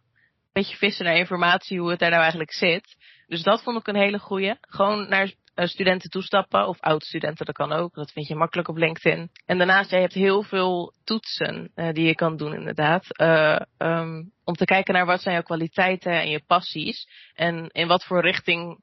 beetje 0.53 0.77
vissen 0.77 1.05
naar 1.05 1.17
informatie 1.17 1.81
hoe 1.81 1.91
het 1.91 1.99
daar 1.99 2.11
nou 2.11 2.21
eigenlijk 2.21 2.53
zit. 2.53 2.97
Dus 3.27 3.43
dat 3.43 3.63
vond 3.63 3.79
ik 3.79 3.87
een 3.87 3.97
hele 3.97 4.19
goeie. 4.19 4.55
Gewoon 4.61 5.09
naar 5.09 5.35
eh, 5.55 5.67
studenten 5.67 6.11
toestappen, 6.11 6.69
of 6.69 6.81
oud-studenten, 6.81 7.47
dat 7.47 7.55
kan 7.55 7.73
ook. 7.73 7.95
Dat 7.95 8.13
vind 8.13 8.27
je 8.27 8.35
makkelijk 8.35 8.69
op 8.69 8.77
LinkedIn. 8.77 9.31
En 9.47 9.59
daarnaast, 9.59 9.91
ja, 9.91 9.97
je 9.97 10.03
hebt 10.03 10.15
heel 10.15 10.43
veel 10.43 10.95
toetsen 11.05 11.71
eh, 11.75 11.93
die 11.93 12.07
je 12.07 12.15
kan 12.15 12.37
doen 12.37 12.55
inderdaad. 12.55 13.17
Eh, 13.19 13.61
ehm, 13.77 14.23
om 14.45 14.55
te 14.55 14.65
kijken 14.65 14.95
naar 14.95 15.07
wat 15.07 15.21
zijn 15.21 15.35
jouw 15.35 15.43
kwaliteiten 15.45 16.13
en 16.13 16.31
je 16.31 16.43
passies. 16.47 17.09
En 17.35 17.69
in 17.69 17.89
wat 17.89 18.05
voor 18.05 18.21
richting 18.21 18.81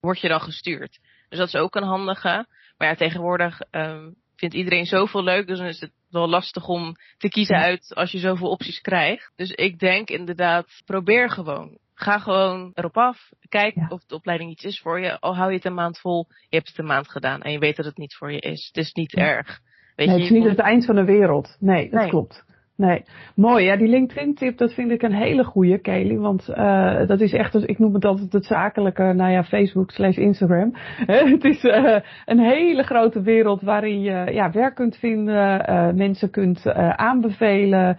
word 0.00 0.20
je 0.20 0.28
dan 0.28 0.40
gestuurd. 0.40 0.98
Dus 1.28 1.38
dat 1.38 1.48
is 1.48 1.56
ook 1.56 1.74
een 1.74 1.82
handige. 1.82 2.46
Maar 2.76 2.88
ja, 2.88 2.94
tegenwoordig 2.94 3.60
ehm, 3.70 4.10
vindt 4.36 4.54
iedereen 4.54 4.86
zoveel 4.86 5.22
leuk. 5.22 5.46
Dus 5.46 5.58
dan 5.58 5.66
is 5.66 5.80
het 5.80 5.92
wel 6.10 6.28
lastig 6.28 6.68
om 6.68 6.94
te 7.18 7.28
kiezen 7.28 7.56
uit 7.56 7.94
als 7.94 8.10
je 8.12 8.18
zoveel 8.18 8.48
opties 8.50 8.80
krijgt. 8.80 9.32
Dus 9.36 9.50
ik 9.50 9.78
denk 9.78 10.08
inderdaad, 10.10 10.82
probeer 10.84 11.30
gewoon. 11.30 11.78
Ga 11.94 12.18
gewoon 12.18 12.70
erop 12.74 12.96
af. 12.96 13.28
Kijk 13.48 13.74
Ja. 13.74 13.86
of 13.88 14.04
de 14.04 14.14
opleiding 14.14 14.50
iets 14.50 14.64
is 14.64 14.80
voor 14.80 15.00
je. 15.00 15.20
Al 15.20 15.36
hou 15.36 15.50
je 15.50 15.56
het 15.56 15.64
een 15.64 15.74
maand 15.74 15.98
vol, 16.00 16.26
je 16.48 16.56
hebt 16.56 16.68
het 16.68 16.78
een 16.78 16.86
maand 16.86 17.10
gedaan 17.10 17.42
en 17.42 17.52
je 17.52 17.58
weet 17.58 17.76
dat 17.76 17.84
het 17.86 17.96
niet 17.96 18.14
voor 18.14 18.32
je 18.32 18.40
is. 18.40 18.66
Het 18.66 18.76
is 18.84 18.92
niet 18.92 19.12
Ja. 19.12 19.22
erg. 19.22 19.60
Weet 19.96 20.06
Nee, 20.06 20.16
je, 20.16 20.22
het 20.22 20.32
is 20.32 20.38
niet 20.38 20.48
het 20.48 20.58
eind 20.58 20.84
van 20.84 20.94
de 20.94 21.04
wereld. 21.04 21.56
Nee, 21.60 21.90
dat 21.90 22.00
Nee. 22.00 22.08
klopt. 22.10 22.44
Nee, 22.76 23.02
mooi. 23.34 23.64
Ja, 23.64 23.76
die 23.76 23.88
LinkedIn-tip, 23.88 24.58
dat 24.58 24.72
vind 24.72 24.90
ik 24.90 25.02
een 25.02 25.14
hele 25.14 25.44
goede, 25.44 25.78
Kelly. 25.78 26.16
Want 26.16 26.48
eh, 26.48 27.06
dat 27.06 27.20
is 27.20 27.32
echt, 27.32 27.68
ik 27.68 27.78
noem 27.78 27.94
het 27.94 28.04
altijd 28.04 28.32
het 28.32 28.44
zakelijke, 28.44 29.02
nou 29.02 29.30
ja, 29.30 29.44
Facebook 29.44 29.90
slash 29.90 30.16
Instagram. 30.16 30.74
het 31.06 31.44
is 31.44 31.64
eh, 31.64 32.00
een 32.24 32.40
hele 32.40 32.82
grote 32.82 33.22
wereld 33.22 33.62
waarin 33.62 34.00
je 34.00 34.32
ja, 34.32 34.50
werk 34.50 34.74
kunt 34.74 34.96
vinden, 34.96 35.66
eh, 35.66 35.92
mensen 35.92 36.30
kunt 36.30 36.66
aanbevelen. 36.96 37.98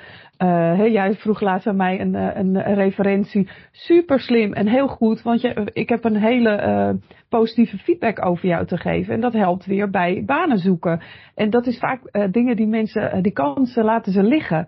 Jij 0.91 1.13
vroeg 1.13 1.41
laatst 1.41 1.67
aan 1.67 1.75
mij 1.75 2.00
een, 2.01 2.13
een, 2.13 2.74
referentie. 2.74 3.50
Super 3.72 4.19
slim 4.19 4.53
en 4.53 4.67
heel 4.67 4.88
goed, 4.88 5.22
want 5.22 5.41
je, 5.41 5.69
ik 5.74 5.89
heb 5.89 6.03
een 6.03 6.15
hele 6.15 7.00
positieve 7.29 7.77
feedback 7.77 8.25
over 8.25 8.48
jou 8.48 8.65
te 8.65 8.77
geven. 8.77 9.13
En 9.13 9.22
dat 9.22 9.34
helpt 9.34 9.65
weer 9.65 9.89
bij 9.89 10.24
banen 10.25 10.57
zoeken. 10.57 11.01
En 11.36 11.50
dat 11.50 11.67
is 11.67 11.79
vaak 11.79 12.31
dingen 12.31 12.55
die 12.55 12.67
mensen, 12.67 13.24
die 13.24 13.31
kansen 13.31 13.84
laten 13.84 14.12
ze 14.12 14.24
liggen. 14.24 14.66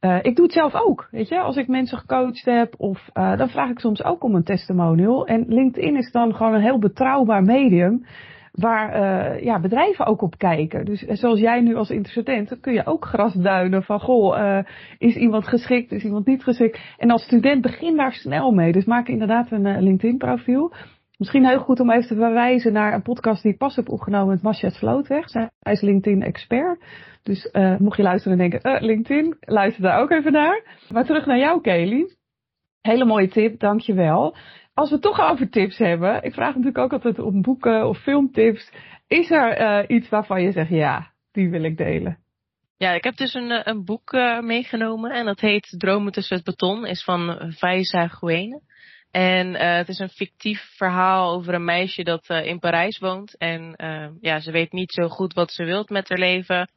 Eh, 0.00 0.18
ik 0.22 0.36
doe 0.36 0.44
het 0.44 0.54
zelf 0.54 0.74
ook, 0.74 1.08
weet 1.10 1.28
je. 1.28 1.40
Als 1.40 1.56
ik 1.56 1.68
mensen 1.68 1.98
gecoacht 1.98 2.44
heb, 2.44 2.74
of 2.76 3.08
eh, 3.12 3.36
dan 3.36 3.48
vraag 3.48 3.70
ik 3.70 3.78
soms 3.78 4.04
ook 4.04 4.24
om 4.24 4.34
een 4.34 4.44
testimonial. 4.44 5.26
En 5.26 5.44
LinkedIn 5.48 5.96
is 5.96 6.10
dan 6.12 6.34
gewoon 6.34 6.54
een 6.54 6.62
heel 6.62 6.78
betrouwbaar 6.78 7.42
medium 7.42 8.06
waar 8.52 8.92
eh, 8.92 9.44
ja, 9.44 9.60
bedrijven 9.60 10.06
ook 10.06 10.22
op 10.22 10.38
kijken. 10.38 10.84
Dus 10.84 11.00
zoals 11.00 11.40
jij 11.40 11.60
nu 11.60 11.74
als 11.74 11.90
interessent, 11.90 12.48
dan 12.48 12.60
kun 12.60 12.72
je 12.72 12.86
ook 12.86 13.04
grasduinen 13.04 13.82
van 13.82 14.00
goh, 14.00 14.62
is 14.98 15.16
iemand 15.16 15.48
geschikt, 15.48 15.92
is 15.92 16.04
iemand 16.04 16.26
niet 16.26 16.42
geschikt. 16.42 16.80
En 16.98 17.10
als 17.10 17.22
student 17.22 17.62
begin 17.62 17.96
daar 17.96 18.12
snel 18.12 18.50
mee. 18.50 18.72
Dus 18.72 18.84
maak 18.84 19.08
inderdaad 19.08 19.50
een 19.50 19.82
LinkedIn 19.82 20.18
profiel. 20.18 20.72
Misschien 21.20 21.46
heel 21.46 21.58
goed 21.58 21.80
om 21.80 21.90
even 21.90 22.08
te 22.08 22.14
verwijzen 22.14 22.72
naar 22.72 22.94
een 22.94 23.02
podcast 23.02 23.42
die 23.42 23.52
ik 23.52 23.58
pas 23.58 23.76
heb 23.76 23.88
opgenomen 23.88 24.28
met 24.28 24.42
Masha 24.42 24.68
Slootweg. 24.68 25.28
Zij 25.28 25.50
is 25.62 25.80
LinkedIn 25.80 26.22
expert. 26.22 26.84
Dus 27.22 27.50
eh, 27.50 27.76
mocht 27.76 27.96
je 27.96 28.02
luisteren 28.02 28.40
en 28.40 28.50
denken, 28.50 28.72
eh, 28.72 28.82
LinkedIn, 28.82 29.36
luister 29.40 29.82
daar 29.82 30.00
ook 30.00 30.10
even 30.10 30.32
naar. 30.32 30.78
Maar 30.90 31.04
terug 31.04 31.26
naar 31.26 31.38
jou, 31.38 31.60
Kelly. 31.60 32.16
Hele 32.80 33.04
mooie 33.04 33.28
tip, 33.28 33.58
dankjewel. 33.58 34.36
Als 34.74 34.90
we 34.90 34.98
toch 34.98 35.20
over 35.20 35.50
tips 35.50 35.78
hebben, 35.78 36.22
ik 36.22 36.34
vraag 36.34 36.48
natuurlijk 36.48 36.78
ook 36.78 36.92
altijd 36.92 37.18
om 37.18 37.42
boeken 37.42 37.88
of 37.88 37.98
filmtips. 37.98 38.72
Is 39.06 39.30
er 39.30 39.52
eh, 39.52 39.96
iets 39.96 40.08
waarvan 40.08 40.42
je 40.42 40.52
zegt, 40.52 40.70
ja, 40.70 41.10
die 41.32 41.50
wil 41.50 41.62
ik 41.62 41.76
delen? 41.76 42.18
Ja, 42.76 42.92
ik 42.92 43.04
heb 43.04 43.16
dus 43.16 43.34
een, 43.34 43.68
een 43.68 43.84
boek 43.84 44.12
meegenomen 44.40 45.10
en 45.10 45.24
dat 45.24 45.40
heet 45.40 45.74
Dromen 45.78 46.12
tussen 46.12 46.36
het 46.36 46.44
beton, 46.44 46.86
is 46.86 47.04
van 47.04 47.52
Faiza 47.56 48.08
Guene. 48.08 48.60
En 49.10 49.54
eh, 49.54 49.76
het 49.76 49.88
is 49.88 49.98
een 49.98 50.08
fictief 50.08 50.60
verhaal 50.76 51.32
over 51.32 51.54
een 51.54 51.64
meisje 51.64 52.02
dat 52.02 52.28
eh, 52.28 52.46
in 52.46 52.58
Parijs 52.58 52.98
woont. 52.98 53.36
En 53.36 53.74
eh, 53.76 54.08
ja, 54.20 54.40
ze 54.40 54.50
weet 54.50 54.72
niet 54.72 54.92
zo 54.92 55.08
goed 55.08 55.34
wat 55.34 55.52
ze 55.52 55.64
wilt 55.64 55.90
met 55.90 56.08
haar 56.08 56.18
leven. 56.18 56.70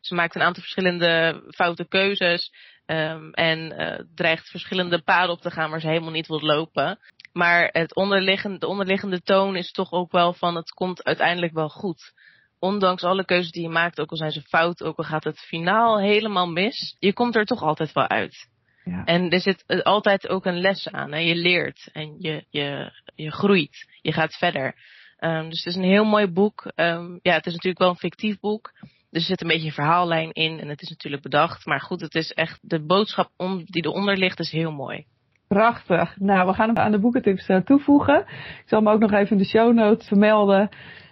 Ze 0.00 0.14
maakt 0.14 0.34
een 0.34 0.42
aantal 0.42 0.62
verschillende 0.62 1.42
foute 1.48 1.88
keuzes. 1.88 2.52
ehm, 2.86 3.30
en 3.30 3.74
dreigt 4.14 4.48
verschillende 4.48 5.02
paden 5.02 5.30
op 5.30 5.40
te 5.40 5.50
gaan 5.50 5.70
waar 5.70 5.80
ze 5.80 5.86
helemaal 5.88 6.10
niet 6.10 6.26
wil 6.26 6.40
lopen. 6.40 6.98
Maar 7.32 7.68
het 7.72 7.94
onderliggende, 7.94 8.58
de 8.58 8.66
onderliggende 8.66 9.22
toon 9.22 9.56
is 9.56 9.70
toch 9.70 9.92
ook 9.92 10.12
wel 10.12 10.32
van 10.32 10.54
het 10.56 10.70
komt 10.70 11.04
uiteindelijk 11.04 11.52
wel 11.52 11.68
goed. 11.68 12.12
Ondanks 12.58 13.02
alle 13.02 13.24
keuzes 13.24 13.50
die 13.50 13.62
je 13.62 13.68
maakt, 13.68 14.00
ook 14.00 14.10
al 14.10 14.16
zijn 14.16 14.30
ze 14.30 14.42
fout, 14.42 14.82
ook 14.82 14.98
al 14.98 15.04
gaat 15.04 15.24
het 15.24 15.38
finaal 15.38 15.98
helemaal 15.98 16.46
mis, 16.46 16.96
je 16.98 17.12
komt 17.12 17.36
er 17.36 17.44
toch 17.44 17.62
altijd 17.62 17.92
wel 17.92 18.08
uit. 18.08 18.48
Ja. 18.84 19.04
En 19.04 19.30
er 19.30 19.40
zit 19.40 19.82
altijd 19.84 20.28
ook 20.28 20.46
een 20.46 20.60
les 20.60 20.88
aan. 20.90 21.12
Hè? 21.12 21.18
Je 21.18 21.34
leert 21.34 21.88
en 21.92 22.14
je, 22.18 22.44
je, 22.50 22.92
je 23.14 23.30
groeit. 23.30 23.86
Je 24.00 24.12
gaat 24.12 24.36
verder. 24.36 24.74
Ehm, 25.18 25.48
dus 25.48 25.64
het 25.64 25.66
is 25.66 25.76
een 25.76 25.88
heel 25.88 26.04
mooi 26.04 26.26
boek. 26.26 26.72
Ehm, 26.74 27.18
ja, 27.22 27.32
het 27.34 27.46
is 27.46 27.52
natuurlijk 27.52 27.78
wel 27.78 27.88
een 27.88 27.96
fictief 27.96 28.40
boek. 28.40 28.72
Dus 29.10 29.22
er 29.22 29.28
zit 29.28 29.40
een 29.40 29.48
beetje 29.48 29.66
een 29.66 29.72
verhaallijn 29.72 30.32
in 30.32 30.60
en 30.60 30.68
het 30.68 30.82
is 30.82 30.88
natuurlijk 30.88 31.22
bedacht. 31.22 31.66
Maar 31.66 31.80
goed, 31.80 32.00
het 32.00 32.14
is 32.14 32.32
echt 32.32 32.58
de 32.62 32.84
boodschap 32.84 33.30
om, 33.36 33.64
die 33.64 33.84
eronder 33.84 34.16
ligt 34.16 34.40
is 34.40 34.50
heel 34.50 34.72
mooi. 34.72 35.04
Prachtig. 35.48 36.16
Nou, 36.18 36.46
we 36.46 36.54
gaan 36.54 36.68
hem 36.68 36.78
aan 36.78 36.90
de 36.92 36.98
boekentips 36.98 37.46
eh, 37.46 37.56
toevoegen. 37.56 38.18
Ik 38.18 38.62
zal 38.66 38.78
hem 38.78 38.88
ook 38.88 39.00
nog 39.00 39.12
even 39.12 39.30
in 39.30 39.42
de 39.42 39.48
show 39.48 39.74
notes 39.74 40.08
vermelden. 40.08 40.68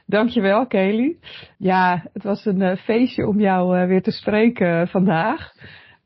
Dankjewel, 0.06 0.66
Kelly. 0.66 1.16
Ja, 1.58 2.04
het 2.12 2.22
was 2.22 2.44
een 2.44 2.62
eh, 2.62 2.76
feestje 2.76 3.26
om 3.26 3.40
jou 3.40 3.78
eh, 3.78 3.86
weer 3.86 4.02
te 4.02 4.10
spreken 4.10 4.88
vandaag. 4.88 5.52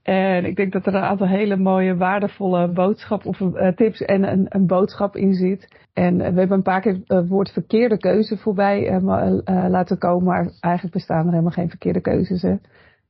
En 0.05 0.45
ik 0.45 0.57
denk 0.57 0.73
dat 0.73 0.87
er 0.87 0.95
een 0.95 1.03
aantal 1.03 1.27
hele 1.27 1.57
mooie, 1.57 1.97
waardevolle 1.97 2.69
boodschap 2.69 3.27
of 3.27 3.41
eh, 3.41 3.69
tips 3.69 4.03
en 4.03 4.33
een, 4.33 4.47
een 4.49 4.67
boodschap 4.67 5.17
in 5.17 5.35
zit. 5.35 5.87
En 5.93 6.21
eh, 6.21 6.33
we 6.33 6.39
hebben 6.39 6.57
een 6.57 6.63
paar 6.63 6.81
keer 6.81 7.01
het 7.07 7.29
woord 7.29 7.51
verkeerde 7.51 7.99
keuze 7.99 8.37
voorbij 8.37 8.89
eh, 8.89 8.97
eh, 8.97 9.69
laten 9.69 9.99
komen. 9.99 10.25
Maar 10.25 10.51
eigenlijk 10.61 10.95
bestaan 10.95 11.25
er 11.25 11.31
helemaal 11.31 11.51
geen 11.51 11.69
verkeerde 11.69 12.01
keuzes. 12.01 12.43
Hè? 12.43 12.55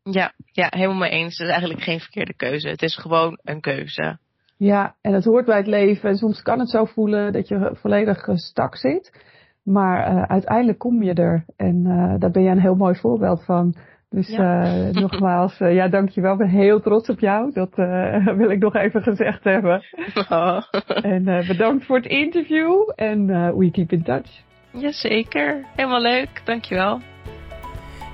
Ja, 0.03 0.33
ja, 0.53 0.67
helemaal 0.71 0.99
mee 0.99 1.11
eens. 1.11 1.39
Het 1.39 1.47
is 1.47 1.53
eigenlijk 1.53 1.83
geen 1.83 2.01
verkeerde 2.01 2.35
keuze. 2.35 2.69
Het 2.69 2.83
is 2.83 2.97
gewoon 2.97 3.39
een 3.43 3.61
keuze. 3.61 4.19
Ja, 4.57 4.95
en 5.01 5.13
het 5.13 5.25
hoort 5.25 5.47
bij 5.47 5.57
het 5.57 5.67
leven. 5.67 6.09
En 6.09 6.17
soms 6.17 6.43
kan 6.43 6.59
het 6.59 6.71
zo 6.71 6.85
voelen 6.85 7.33
dat 7.33 7.49
je 7.49 7.71
volledig 7.73 8.27
eh, 8.27 8.37
stak 8.37 8.77
zit. 8.77 9.23
Maar 9.63 10.07
eh, 10.07 10.23
uiteindelijk 10.23 10.79
kom 10.79 11.03
je 11.03 11.15
er. 11.15 11.45
En 11.57 11.87
eh, 11.87 12.15
daar 12.19 12.31
ben 12.31 12.43
je 12.43 12.51
een 12.51 12.61
heel 12.61 12.75
mooi 12.75 12.95
voorbeeld 12.95 13.45
van. 13.45 13.75
Dus 14.15 14.29
Ja. 14.29 14.65
eh, 14.65 14.91
nogmaals, 15.03 15.61
eh, 15.61 15.75
ja, 15.75 15.89
dankjewel. 15.89 16.33
Ik 16.33 16.39
ben 16.39 16.49
heel 16.49 16.81
trots 16.81 17.09
op 17.09 17.21
jou. 17.21 17.51
Dat 17.53 17.71
eh, 17.75 18.27
wil 18.41 18.51
ik 18.51 18.59
nog 18.59 18.75
even 18.75 19.03
gezegd 19.03 19.45
hebben. 19.45 19.83
En 21.03 21.29
eh, 21.29 21.47
bedankt 21.49 21.85
voor 21.87 21.97
het 21.97 22.07
interview. 22.07 22.73
En 22.95 23.31
eh, 23.31 23.51
we 23.57 23.71
keep 23.71 23.93
in 23.93 24.03
touch. 24.03 24.43
Jazeker. 24.71 25.65
Helemaal 25.77 26.01
leuk. 26.03 26.43
Dankjewel. 26.45 27.01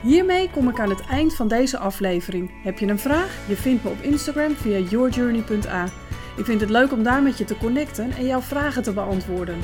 Hiermee 0.02 0.50
kom 0.50 0.68
ik 0.68 0.80
aan 0.80 0.88
het 0.88 1.06
eind 1.10 1.36
van 1.36 1.48
deze 1.48 1.78
aflevering. 1.78 2.50
Heb 2.64 2.78
je 2.78 2.86
een 2.86 2.98
vraag? 2.98 3.44
Je 3.48 3.54
vindt 3.56 3.84
me 3.84 3.90
op 3.90 4.00
Instagram 4.00 4.50
via 4.50 4.78
yourjourney.a. 4.78 5.84
Ik 6.36 6.44
vind 6.44 6.60
het 6.60 6.70
leuk 6.70 6.92
om 6.92 7.02
daar 7.02 7.22
met 7.22 7.38
je 7.38 7.44
te 7.44 7.56
connecten 7.58 8.10
en 8.18 8.26
jouw 8.26 8.40
vragen 8.40 8.82
te 8.82 8.92
beantwoorden. 8.92 9.56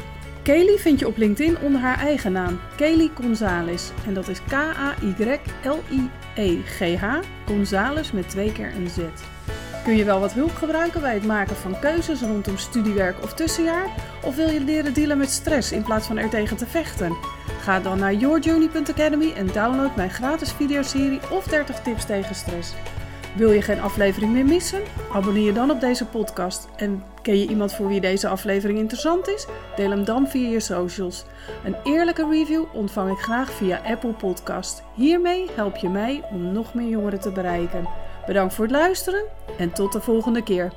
Kelly 0.46 0.78
vind 0.78 0.98
je 0.98 1.06
op 1.06 1.16
LinkedIn 1.16 1.58
onder 1.58 1.80
haar 1.80 1.98
eigen 1.98 2.32
naam, 2.32 2.60
Kelly 2.76 3.10
Gonzalez. 3.14 3.90
En 4.06 4.14
dat 4.14 4.28
is 4.28 4.42
K-A-Y-L-I-E-G-H, 4.48 5.24
Gonzalez 7.46 8.10
met 8.10 8.28
twee 8.28 8.52
keer 8.52 8.72
een 8.74 8.88
Z. 8.88 8.98
Kun 9.84 9.96
je 9.96 10.04
wel 10.04 10.20
wat 10.20 10.32
hulp 10.32 10.54
gebruiken 10.54 11.00
bij 11.00 11.14
het 11.14 11.24
maken 11.24 11.56
van 11.56 11.78
keuzes 11.80 12.20
rondom 12.20 12.56
studiewerk 12.56 13.22
of 13.22 13.34
tussenjaar? 13.34 13.86
Of 14.22 14.36
wil 14.36 14.48
je 14.48 14.60
leren 14.60 14.94
dealen 14.94 15.18
met 15.18 15.30
stress 15.30 15.72
in 15.72 15.82
plaats 15.82 16.06
van 16.06 16.18
er 16.18 16.28
tegen 16.28 16.56
te 16.56 16.66
vechten? 16.66 17.16
Ga 17.60 17.80
dan 17.80 17.98
naar 17.98 18.14
yourjourney.academy 18.14 19.32
en 19.32 19.46
download 19.46 19.96
mijn 19.96 20.10
gratis 20.10 20.52
videoserie 20.52 21.20
of 21.30 21.46
30 21.46 21.80
tips 21.80 22.04
tegen 22.04 22.34
stress. 22.34 22.72
Wil 23.36 23.50
je 23.50 23.62
geen 23.62 23.80
aflevering 23.80 24.32
meer 24.32 24.44
missen? 24.44 24.82
Abonneer 25.12 25.44
je 25.44 25.52
dan 25.52 25.70
op 25.70 25.80
deze 25.80 26.06
podcast. 26.06 26.68
En 26.76 27.02
ken 27.22 27.38
je 27.38 27.48
iemand 27.48 27.72
voor 27.72 27.88
wie 27.88 28.00
deze 28.00 28.28
aflevering 28.28 28.78
interessant 28.78 29.28
is? 29.28 29.46
Deel 29.76 29.90
hem 29.90 30.04
dan 30.04 30.28
via 30.28 30.48
je 30.48 30.60
socials. 30.60 31.24
Een 31.64 31.76
eerlijke 31.84 32.28
review 32.30 32.64
ontvang 32.72 33.10
ik 33.10 33.18
graag 33.18 33.52
via 33.52 33.80
Apple 33.84 34.12
Podcast. 34.12 34.82
Hiermee 34.94 35.46
help 35.54 35.76
je 35.76 35.88
mij 35.88 36.22
om 36.30 36.52
nog 36.52 36.74
meer 36.74 36.88
jongeren 36.88 37.20
te 37.20 37.30
bereiken. 37.30 37.88
Bedankt 38.26 38.54
voor 38.54 38.64
het 38.64 38.74
luisteren 38.74 39.24
en 39.58 39.72
tot 39.72 39.92
de 39.92 40.00
volgende 40.00 40.42
keer. 40.42 40.72